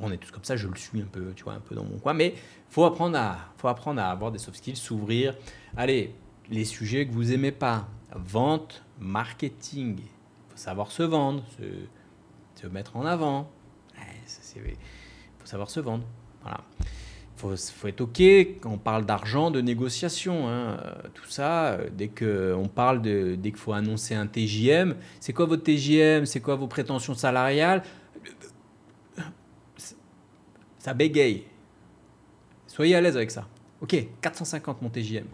[0.01, 1.85] on est tous comme ça, je le suis un peu, tu vois, un peu dans
[1.85, 2.15] mon coin.
[2.15, 2.35] Mais
[2.69, 5.35] faut apprendre à, faut apprendre à avoir des soft skills, s'ouvrir.
[5.77, 6.15] Allez,
[6.51, 10.01] les sujets que vous aimez pas, vente, marketing.
[10.49, 13.51] Faut savoir se vendre, se, mettre en avant.
[14.57, 14.73] Il
[15.39, 16.05] faut savoir se vendre.
[16.43, 16.65] Voilà
[17.37, 20.49] faut, faut être OK quand on parle d'argent, de négociation.
[20.49, 20.79] Hein.
[21.15, 25.47] Tout ça, euh, dès qu'on parle de, dès qu'il faut annoncer un TJM, c'est quoi
[25.47, 27.83] votre TJM C'est quoi vos prétentions salariales?
[30.79, 31.45] Ça bégaye.
[32.67, 33.49] Soyez à l'aise avec ça.
[33.81, 35.27] OK, 450 mon TJM.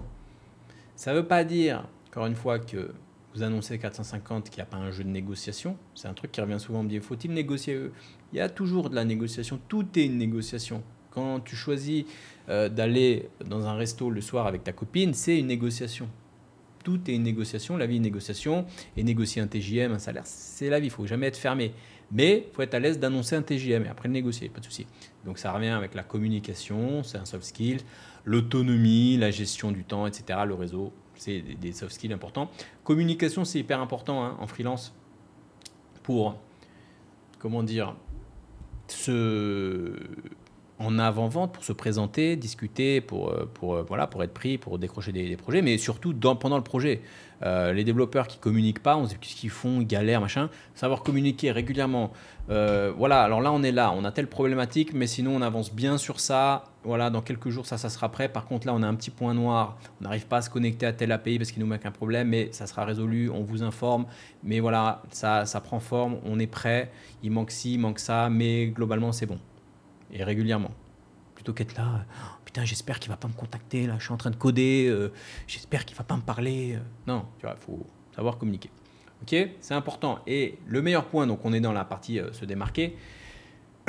[0.96, 2.92] Ça ne veut pas dire, encore une fois, que
[3.34, 5.76] vous annoncez 450 qu'il n'y a pas un jeu de négociation.
[5.94, 6.80] C'est un truc qui revient souvent.
[6.80, 7.90] On me faut-il négocier?
[8.32, 9.58] Il y a toujours de la négociation.
[9.68, 10.82] Tout est une négociation.
[11.14, 12.04] Quand tu choisis
[12.48, 16.08] euh, d'aller dans un resto le soir avec ta copine, c'est une négociation.
[16.84, 18.66] Tout est une négociation, la vie est une négociation.
[18.96, 21.74] Et négocier un TJM, un salaire, c'est la vie, il faut jamais être fermé.
[22.10, 24.64] Mais il faut être à l'aise d'annoncer un TJM et après le négocier, pas de
[24.64, 24.86] souci.
[25.24, 27.78] Donc ça revient avec la communication, c'est un soft skill,
[28.24, 30.40] l'autonomie, la gestion du temps, etc.
[30.46, 32.50] Le réseau, c'est des soft skills importants.
[32.84, 34.94] Communication, c'est hyper important hein, en freelance
[36.02, 36.36] pour,
[37.38, 37.96] comment dire,
[38.88, 39.94] se
[40.82, 44.78] en avant-vente pour se présenter, discuter, pour, euh, pour, euh, voilà, pour être pris, pour
[44.78, 47.02] décrocher des, projets, mais surtout pendant le projet.
[47.44, 50.48] Euh, les développeurs qui communiquent pas, on sait ce qu'ils font, galère, machin.
[50.74, 52.12] Savoir communiquer régulièrement.
[52.48, 55.98] voilà, alors là, on est là, on a telle problématique, mais sinon, on avance bien
[55.98, 56.64] sur ça.
[56.84, 58.28] Voilà, dans quelques jours, ça, ça sera prêt.
[58.28, 59.78] Par contre, là, on a un petit point noir.
[60.00, 62.28] On n'arrive pas à se connecter à tel API parce qu'il nous manque un problème,
[62.28, 63.30] mais ça sera résolu.
[63.30, 64.06] On vous informe.
[64.44, 66.18] Mais voilà, ça, ça prend forme.
[66.24, 66.90] On est prêt.
[67.22, 69.38] Il manque ci, il manque ça, mais globalement, c'est bon
[70.12, 70.70] et régulièrement.
[71.34, 74.16] Plutôt qu'être là, oh, putain, j'espère qu'il va pas me contacter, là, je suis en
[74.16, 75.12] train de coder, euh,
[75.46, 76.74] j'espère qu'il va pas me parler.
[76.76, 76.80] Euh.
[77.06, 78.70] Non, tu vois, il faut savoir communiquer.
[79.22, 80.18] Ok, c'est important.
[80.26, 82.96] Et le meilleur point, donc on est dans la partie euh, se démarquer.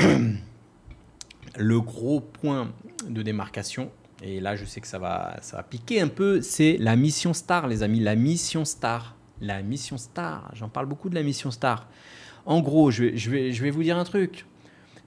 [1.58, 2.72] le gros point
[3.08, 6.78] de démarcation, et là je sais que ça va, ça va piquer un peu, c'est
[6.78, 8.00] la mission star, les amis.
[8.00, 9.16] La mission star.
[9.42, 10.52] La mission star.
[10.54, 11.88] J'en parle beaucoup de la mission star.
[12.46, 14.46] En gros, je vais, je vais, je vais vous dire un truc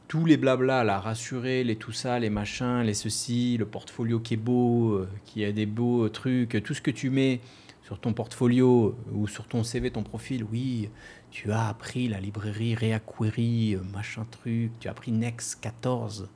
[0.09, 4.35] tous les blabla, la rassurer, les tout ça, les machins, les ceci, le portfolio qui
[4.35, 7.41] est beau, euh, qui a des beaux trucs, tout ce que tu mets
[7.83, 10.91] sur ton portfolio ou sur ton CV, ton profil, oui,
[11.31, 16.29] tu as appris la librairie Reaquery, euh, machin truc, tu as appris Next 14,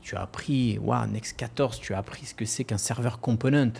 [0.00, 3.72] tu as appris, waouh, Next 14, tu as appris ce que c'est qu'un serveur component.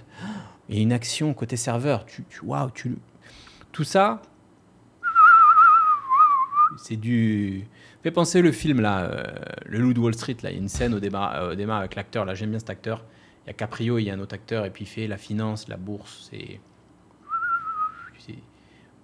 [0.69, 2.41] Et une action côté serveur, tu, tu,
[2.75, 2.99] tu,
[3.73, 4.23] tout ça,
[6.77, 7.69] c'est du
[8.07, 9.25] fait penser le film là, euh,
[9.65, 10.51] le loup de Wall Street là.
[10.53, 12.35] Il y a une scène au démarrage, euh, au avec l'acteur là.
[12.35, 13.05] J'aime bien cet acteur.
[13.43, 15.17] Il y a Caprio, il y a un autre acteur et puis il fait la
[15.17, 16.29] finance, la bourse.
[16.31, 16.61] C'est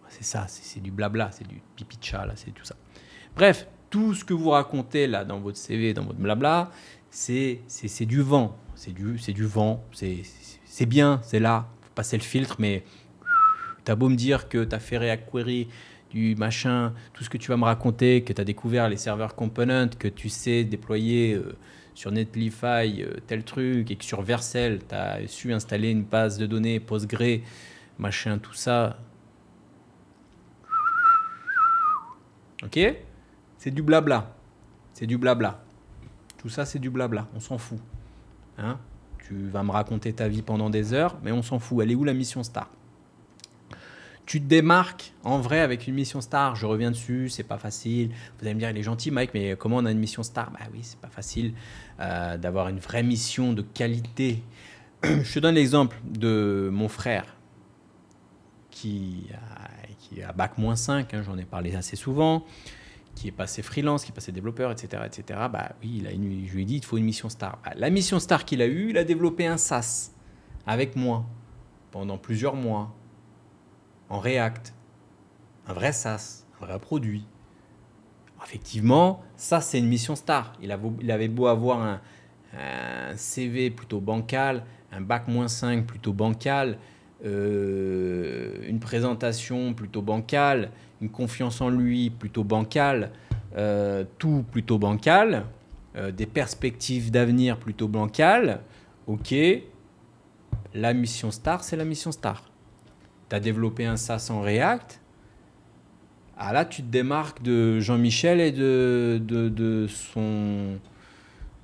[0.09, 2.77] c'est ça, c'est du blabla, c'est du pipi de chat là, c'est tout ça.
[3.35, 6.71] Bref, tout ce que vous racontez là dans votre CV, dans votre blabla,
[7.11, 7.63] c'est
[8.03, 12.85] du vent, c'est du du vent, c'est bien, c'est là, faut passer le filtre, mais
[13.85, 15.69] t'as beau me dire que t'as fait React Query
[16.13, 19.35] du machin, tout ce que tu vas me raconter, que tu as découvert les serveurs
[19.35, 21.57] components, que tu sais déployer euh,
[21.95, 26.37] sur Netlify euh, tel truc, et que sur Vercel, tu as su installer une base
[26.37, 27.41] de données Postgre,
[27.99, 28.99] machin, tout ça.
[32.63, 32.79] Ok?
[33.57, 34.37] C'est du blabla.
[34.93, 35.65] C'est du blabla.
[36.37, 37.27] Tout ça, c'est du blabla.
[37.35, 37.79] On s'en fout.
[38.59, 38.79] Hein?
[39.27, 41.79] Tu vas me raconter ta vie pendant des heures, mais on s'en fout.
[41.83, 42.69] Elle est où la mission star?
[44.27, 46.55] Tu te démarques en vrai avec une mission star.
[46.57, 48.11] Je reviens dessus, c'est pas facile.
[48.39, 50.51] Vous allez me dire, il est gentil, Mike, mais comment on a une mission star?
[50.53, 51.55] Bah oui, c'est pas facile
[52.01, 54.43] euh, d'avoir une vraie mission de qualité.
[55.05, 57.37] Je te donne l'exemple de mon frère
[58.71, 59.69] qui a,
[59.99, 62.45] qui a bac moins 5, hein, j'en ai parlé assez souvent,
[63.15, 65.03] qui est passé freelance, qui est passé développeur, etc.
[65.05, 65.41] etc.
[65.53, 67.59] Bah oui, il a une, je lui ai dit, il faut une mission star.
[67.65, 70.13] Bah, la mission star qu'il a eue, il a développé un SaaS
[70.67, 71.27] avec moi
[71.91, 72.95] pendant plusieurs mois
[74.13, 74.73] en React,
[75.67, 77.27] un vrai SaaS, un vrai produit.
[78.45, 80.53] Effectivement, ça c'est une mission star.
[80.63, 80.71] Il,
[81.11, 82.01] avait beau avoir un
[83.17, 86.79] CV plutôt bancal, un bac moins 5 plutôt bancal,
[87.25, 93.11] euh, une présentation plutôt bancale, une confiance en lui plutôt bancale,
[93.57, 95.45] euh, tout plutôt bancal,
[95.97, 98.61] euh, des perspectives d'avenir plutôt bancales,
[99.07, 99.35] ok,
[100.75, 102.52] la mission star, c'est la mission star.
[103.33, 105.01] Tu développé un SaaS en React,
[106.37, 110.79] ah là, tu te démarques de Jean-Michel et de, de, son,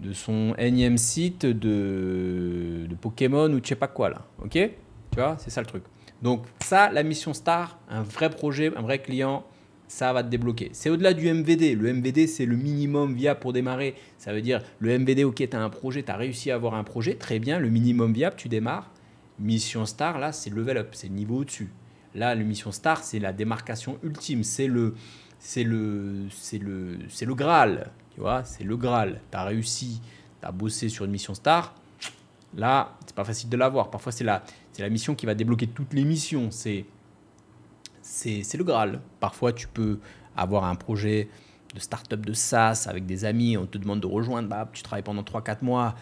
[0.01, 4.25] de son énième site de, de Pokémon ou je sais pas quoi là.
[4.43, 4.53] Ok?
[4.53, 4.71] Tu
[5.17, 5.83] vois, c'est ça le truc.
[6.23, 9.45] Donc ça, la mission star, un vrai projet, un vrai client,
[9.89, 10.71] ça va te débloquer.
[10.73, 11.75] C'est au-delà du MVD.
[11.75, 13.95] Le MVD, c'est le minimum viable pour démarrer.
[14.17, 16.75] Ça veut dire, le MVD, ok, tu as un projet, tu as réussi à avoir
[16.75, 18.91] un projet, très bien, le minimum viable, tu démarres.
[19.39, 21.71] Mission star, là, c'est level up, c'est le niveau au-dessus.
[22.15, 24.95] Là, le mission star, c'est la démarcation ultime, c'est le,
[25.39, 29.21] c'est le, c'est le, c'est le Graal, tu vois, c'est le Graal.
[29.31, 30.01] Tu as réussi,
[30.41, 31.75] tu as bossé sur une mission star.
[32.57, 33.91] Là, c'est pas facile de l'avoir.
[33.91, 36.51] Parfois, c'est la, c'est la mission qui va débloquer toutes les missions.
[36.51, 36.87] C'est,
[38.03, 39.01] c'est, c'est le Graal.
[39.21, 40.01] Parfois, tu peux
[40.37, 41.29] avoir un projet
[41.75, 45.03] de start-up de SaaS avec des amis, on te demande de rejoindre, bah, tu travailles
[45.03, 45.95] pendant 3-4 mois,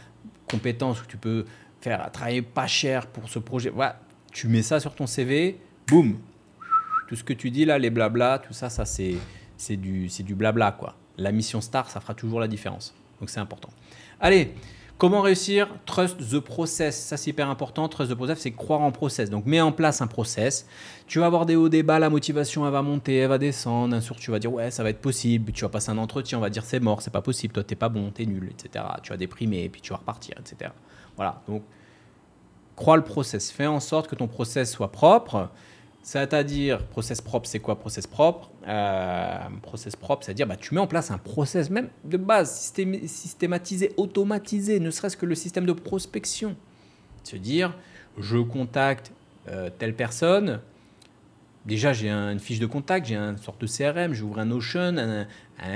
[0.48, 1.44] compétences où tu peux
[1.80, 3.70] faire travailler pas cher pour ce projet.
[3.70, 4.00] Voilà,
[4.32, 6.18] tu mets ça sur ton CV, boum,
[7.08, 9.16] tout ce que tu dis là, les blabla, tout ça, ça c'est,
[9.76, 10.96] du, c'est du blabla quoi.
[11.18, 12.94] La mission star, ça fera toujours la différence.
[13.20, 13.70] Donc c'est important.
[14.20, 14.52] Allez,
[14.98, 15.68] comment réussir?
[15.84, 16.98] Trust the process.
[16.98, 17.88] Ça c'est hyper important.
[17.88, 19.30] Trust the process, c'est croire en process.
[19.30, 20.66] Donc mets en place un process.
[21.06, 23.94] Tu vas avoir des hauts, des bas, la motivation elle va monter, elle va descendre.
[23.94, 25.52] Un jour tu vas dire ouais ça va être possible.
[25.52, 27.76] Tu vas passer un entretien, on va dire c'est mort, c'est pas possible, toi t'es
[27.76, 28.84] pas bon, t'es nul, etc.
[29.02, 30.70] Tu vas déprimer, puis tu vas repartir, etc.
[31.16, 31.42] Voilà.
[31.48, 31.62] Donc
[32.74, 33.50] crois le process.
[33.50, 35.50] Fais en sorte que ton process soit propre.
[36.06, 38.48] C'est-à-dire, process propre, c'est quoi process propre?
[38.68, 42.72] Euh, Process propre, c'est-à-dire, bah, tu mets en place un process même de base,
[43.06, 46.54] systématisé, automatisé, ne serait-ce que le système de prospection.
[47.24, 47.76] Se dire,
[48.18, 49.10] je contacte
[49.48, 50.60] euh, telle personne,
[51.64, 55.26] déjà j'ai une fiche de contact, j'ai une sorte de CRM, j'ouvre un Notion, un,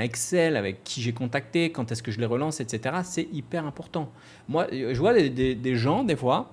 [0.01, 2.99] Excel avec qui j'ai contacté, quand est-ce que je les relance, etc.
[3.03, 4.13] C'est hyper important.
[4.49, 6.53] Moi, je vois des gens, des fois,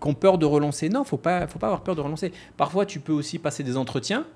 [0.00, 0.88] qui ont peur de relancer.
[0.88, 2.32] Non, faut pas, faut pas avoir peur de relancer.
[2.56, 4.26] Parfois, tu peux aussi passer des entretiens,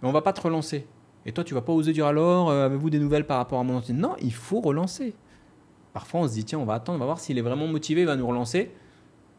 [0.00, 0.86] mais on va pas te relancer.
[1.24, 3.64] Et toi, tu vas pas oser dire alors, euh, avez-vous des nouvelles par rapport à
[3.64, 5.14] mon entretien Non, il faut relancer.
[5.92, 8.02] Parfois, on se dit, tiens, on va attendre, on va voir s'il est vraiment motivé,
[8.02, 8.70] il va nous relancer.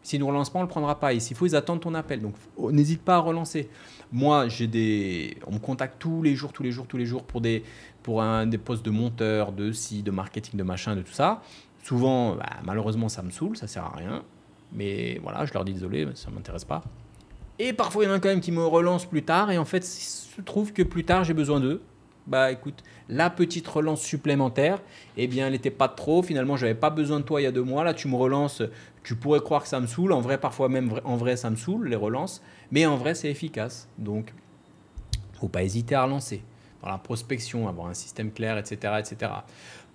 [0.01, 1.13] S'il ne nous relance pas, on le prendra pas.
[1.13, 2.21] Et s'il faut, ils attendent ton appel.
[2.21, 2.35] Donc,
[2.71, 3.69] n'hésite pas à relancer.
[4.11, 5.37] Moi, j'ai des...
[5.47, 7.63] on me contacte tous les jours, tous les jours, tous les jours pour des,
[8.03, 11.41] pour un, des postes de monteur, de si, de marketing, de machin, de tout ça.
[11.83, 14.23] Souvent, bah, malheureusement, ça me saoule, ça sert à rien.
[14.71, 16.83] Mais voilà, je leur dis désolé, ça ne m'intéresse pas.
[17.59, 19.51] Et parfois, il y en a quand même qui me relancent plus tard.
[19.51, 21.81] Et en fait, il se trouve que plus tard, j'ai besoin d'eux.
[22.27, 24.81] Bah écoute, la petite relance supplémentaire,
[25.15, 26.21] eh bien, elle n'était pas trop.
[26.21, 27.83] Finalement, je n'avais pas besoin de toi il y a deux mois.
[27.83, 28.61] Là, tu me relances.
[29.03, 30.11] Tu pourrais croire que ça me saoule.
[30.11, 32.41] En vrai, parfois même, en vrai, ça me saoule, les relances.
[32.69, 33.87] Mais en vrai, c'est efficace.
[33.97, 34.33] Donc,
[35.33, 36.43] faut pas hésiter à relancer.
[36.83, 38.93] Dans la prospection, avoir un système clair, etc.
[38.99, 39.31] etc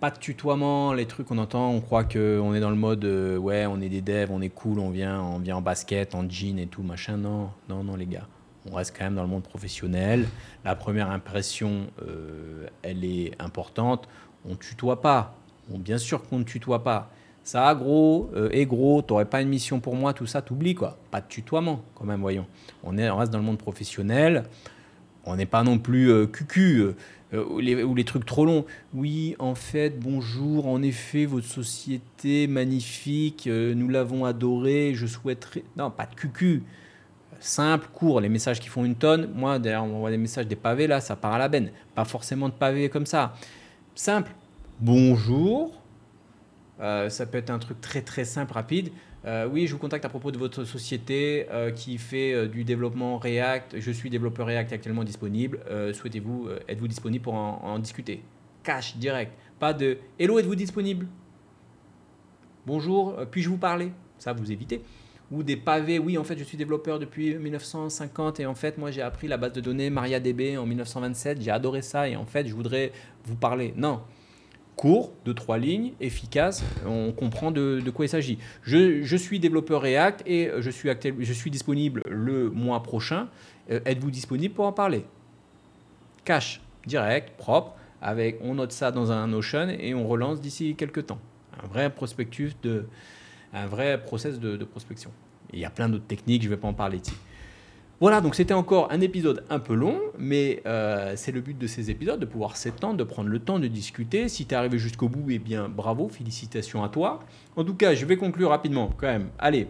[0.03, 3.37] pas de tutoiement, les trucs qu'on entend, on croit qu'on est dans le mode euh,
[3.37, 6.29] ouais, on est des devs, on est cool, on vient, on vient en basket, en
[6.29, 7.17] jean et tout, machin.
[7.17, 8.27] Non, non, non, les gars.
[8.69, 10.27] On reste quand même dans le monde professionnel.
[10.65, 14.09] La première impression, euh, elle est importante.
[14.45, 15.37] On tutoie pas.
[15.69, 17.09] Bien sûr qu'on ne tutoie pas.
[17.45, 20.99] Ça, gros, euh, et gros, t'aurais pas une mission pour moi, tout ça, t'oublies quoi.
[21.13, 22.47] Pas de tutoiement, quand même, voyons.
[22.83, 24.47] On, est, on reste dans le monde professionnel.
[25.25, 26.97] On n'est pas non plus cucu.
[27.35, 28.67] Euh, ou, les, trucs trop longs.
[28.93, 35.65] Oui, en fait, bonjour, en effet, votre société magnifique, euh, nous l'avons adorée, je souhaiterais...
[35.77, 36.63] Non, pas de cucu.
[37.41, 39.31] Simple, court, les messages qui font une tonne.
[39.35, 41.71] Moi, d'ailleurs, on voit des messages des pavés, là, ça part à la benne.
[41.95, 43.35] Pas forcément de pavés comme ça.
[43.95, 44.33] Simple.
[44.81, 45.81] Bonjour.
[46.81, 48.91] Euh, ça peut être un truc très très simple, rapide.
[49.25, 52.65] Euh, oui, je vous contacte à propos de votre société euh, qui fait euh, du
[52.65, 53.79] développement React.
[53.79, 55.61] Je suis développeur React actuellement disponible.
[55.93, 58.23] Souhaitez-vous, êtes-vous disponible pour en, discuter?
[58.63, 59.33] Cash, direct.
[59.59, 61.07] Pas de Hello, êtes-vous disponible?
[62.67, 63.93] Bonjour, puis-je vous parler?
[64.19, 64.83] Ça, vous évitez.
[65.31, 68.91] Ou des pavés, oui, en fait, je suis développeur depuis 1950 et en fait, moi,
[68.91, 71.41] j'ai appris la base de données MariaDB en 1927.
[71.41, 72.93] J'ai adoré ça et en fait, je voudrais
[73.25, 73.73] vous parler.
[73.77, 74.03] Non
[74.77, 78.39] court, de trois lignes, efficace, on comprend de, quoi il s'agit.
[78.63, 80.89] Je, suis développeur React et je suis,
[81.21, 83.29] je suis disponible le mois prochain.
[83.71, 85.05] Euh, êtes-vous disponible pour en parler?
[86.25, 91.07] Cash, direct, propre, avec, on note ça dans un Notion et on relance d'ici quelques
[91.07, 91.21] temps.
[91.63, 92.87] Un vrai prospectus, de,
[93.53, 95.11] un vrai process de, prospection.
[95.53, 97.13] il y a plein d'autres techniques, je ne vais pas en parler ici.
[98.03, 101.69] Voilà, donc c'était encore un épisode un peu long, mais euh, c'est le but de
[101.69, 104.29] ces épisodes, de pouvoir s'étendre, de prendre le temps de discuter.
[104.29, 107.21] Si tu es arrivé jusqu'au bout, eh bien bravo, félicitations à toi.
[107.55, 109.31] En tout cas, je vais conclure rapidement quand même.
[109.39, 109.69] Allez,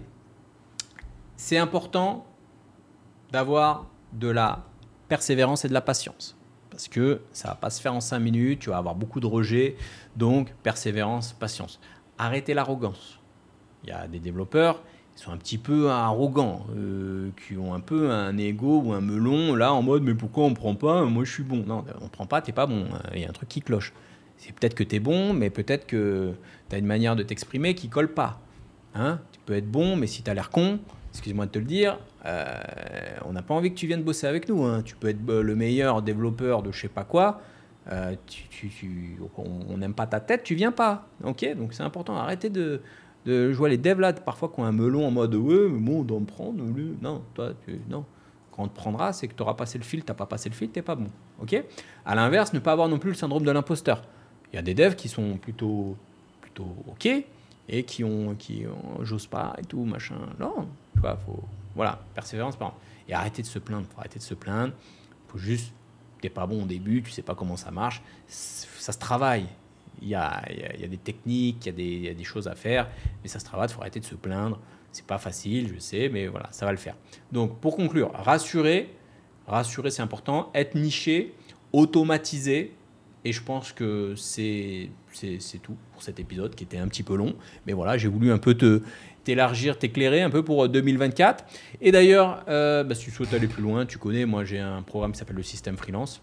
[1.36, 2.24] c'est important
[3.30, 4.64] d'avoir de la
[5.08, 6.34] persévérance et de la patience.
[6.70, 9.26] Parce que ça va pas se faire en 5 minutes, tu vas avoir beaucoup de
[9.26, 9.76] rejets,
[10.16, 11.80] donc persévérance, patience.
[12.16, 13.20] Arrêtez l'arrogance.
[13.84, 14.82] Il y a des développeurs,
[15.14, 19.54] sont un petit peu arrogants, euh, qui ont un peu un ego ou un melon,
[19.54, 21.04] là en mode mais pourquoi on prend pas?
[21.04, 21.64] Moi je suis bon.
[21.66, 22.86] Non, on prend pas, t'es pas bon.
[23.14, 23.92] Il y a un truc qui cloche.
[24.36, 26.32] C'est peut-être que tu es bon, mais peut-être que
[26.68, 28.40] tu as une manière de t'exprimer qui colle pas.
[28.94, 29.20] Hein?
[29.32, 30.80] Tu peux être bon, mais si tu as l'air con,
[31.12, 32.60] excuse-moi de te le dire, euh,
[33.24, 34.64] on n'a pas envie que tu viennes bosser avec nous.
[34.64, 34.82] Hein.
[34.84, 37.40] Tu peux être le meilleur développeur de je sais pas quoi.
[37.90, 38.14] Euh,
[39.36, 41.08] on n'aime pas ta tête, tu viens pas.
[41.24, 42.16] Ok, donc c'est important.
[42.16, 42.80] Arrêtez de,
[43.26, 46.00] je vois les devs là parfois qui ont un melon en mode ouais, mais bon,
[46.00, 46.62] on doit me prendre.
[47.00, 48.04] Non, toi, tu, non.
[48.50, 50.54] Quand on te prendra, c'est que tu auras passé le fil, tu pas passé le
[50.54, 51.08] fil, t'es pas bon.
[51.40, 51.56] Ok?
[52.04, 54.02] À l'inverse, ne pas avoir non plus le syndrome de l'imposteur.
[54.52, 55.96] Il y a des devs qui sont plutôt,
[56.40, 57.24] plutôt ok
[57.68, 58.64] et qui ont, qui
[59.00, 60.16] j'ose pas et tout machin.
[60.38, 61.42] Non, tu vois, faut,
[61.74, 62.74] voilà, persévérance, pardon.
[63.08, 64.74] Et arrêter de se plaindre, faut arrêter de se plaindre.
[65.28, 65.72] Faut juste,
[66.20, 69.46] t'es pas bon au début, tu sais pas comment ça marche, ça se travaille.
[70.02, 72.14] Il y a, il y a, des techniques, il y, a des, il y, a
[72.14, 72.88] des choses à faire,
[73.22, 74.58] mais ça se travaille, il faut arrêter de se plaindre.
[74.90, 76.96] C'est pas facile, je sais, mais voilà, ça va le faire.
[77.30, 78.90] Donc, pour conclure, rassurer,
[79.46, 80.50] rassurer, c'est important.
[80.54, 81.34] Être niché,
[81.72, 82.74] automatiser,
[83.24, 84.90] et je pense que c'est
[85.62, 87.34] tout pour cet épisode qui était un petit peu long.
[87.66, 88.82] Mais voilà, j'ai voulu un peu te
[89.24, 91.44] t'élargir, t'éclairer un peu pour 2024.
[91.80, 94.82] Et d'ailleurs, euh, bah, si tu souhaites aller plus loin, tu connais, moi j'ai un
[94.82, 96.20] programme qui s'appelle le système freelance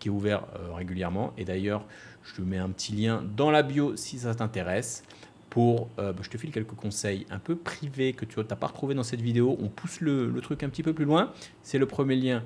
[0.00, 1.32] qui est ouvert euh, régulièrement.
[1.38, 1.84] Et d'ailleurs,
[2.24, 5.02] je te mets un petit lien dans la bio si ça t'intéresse.
[5.48, 8.68] Pour, euh, bah, je te file quelques conseils un peu privés que tu n'as pas
[8.68, 9.56] retrouvé dans cette vidéo.
[9.60, 11.32] On pousse le, le truc un petit peu plus loin.
[11.64, 12.44] C'est le premier lien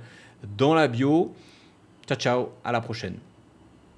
[0.57, 1.35] dans la bio.
[2.07, 3.18] Ciao, ciao, à la prochaine.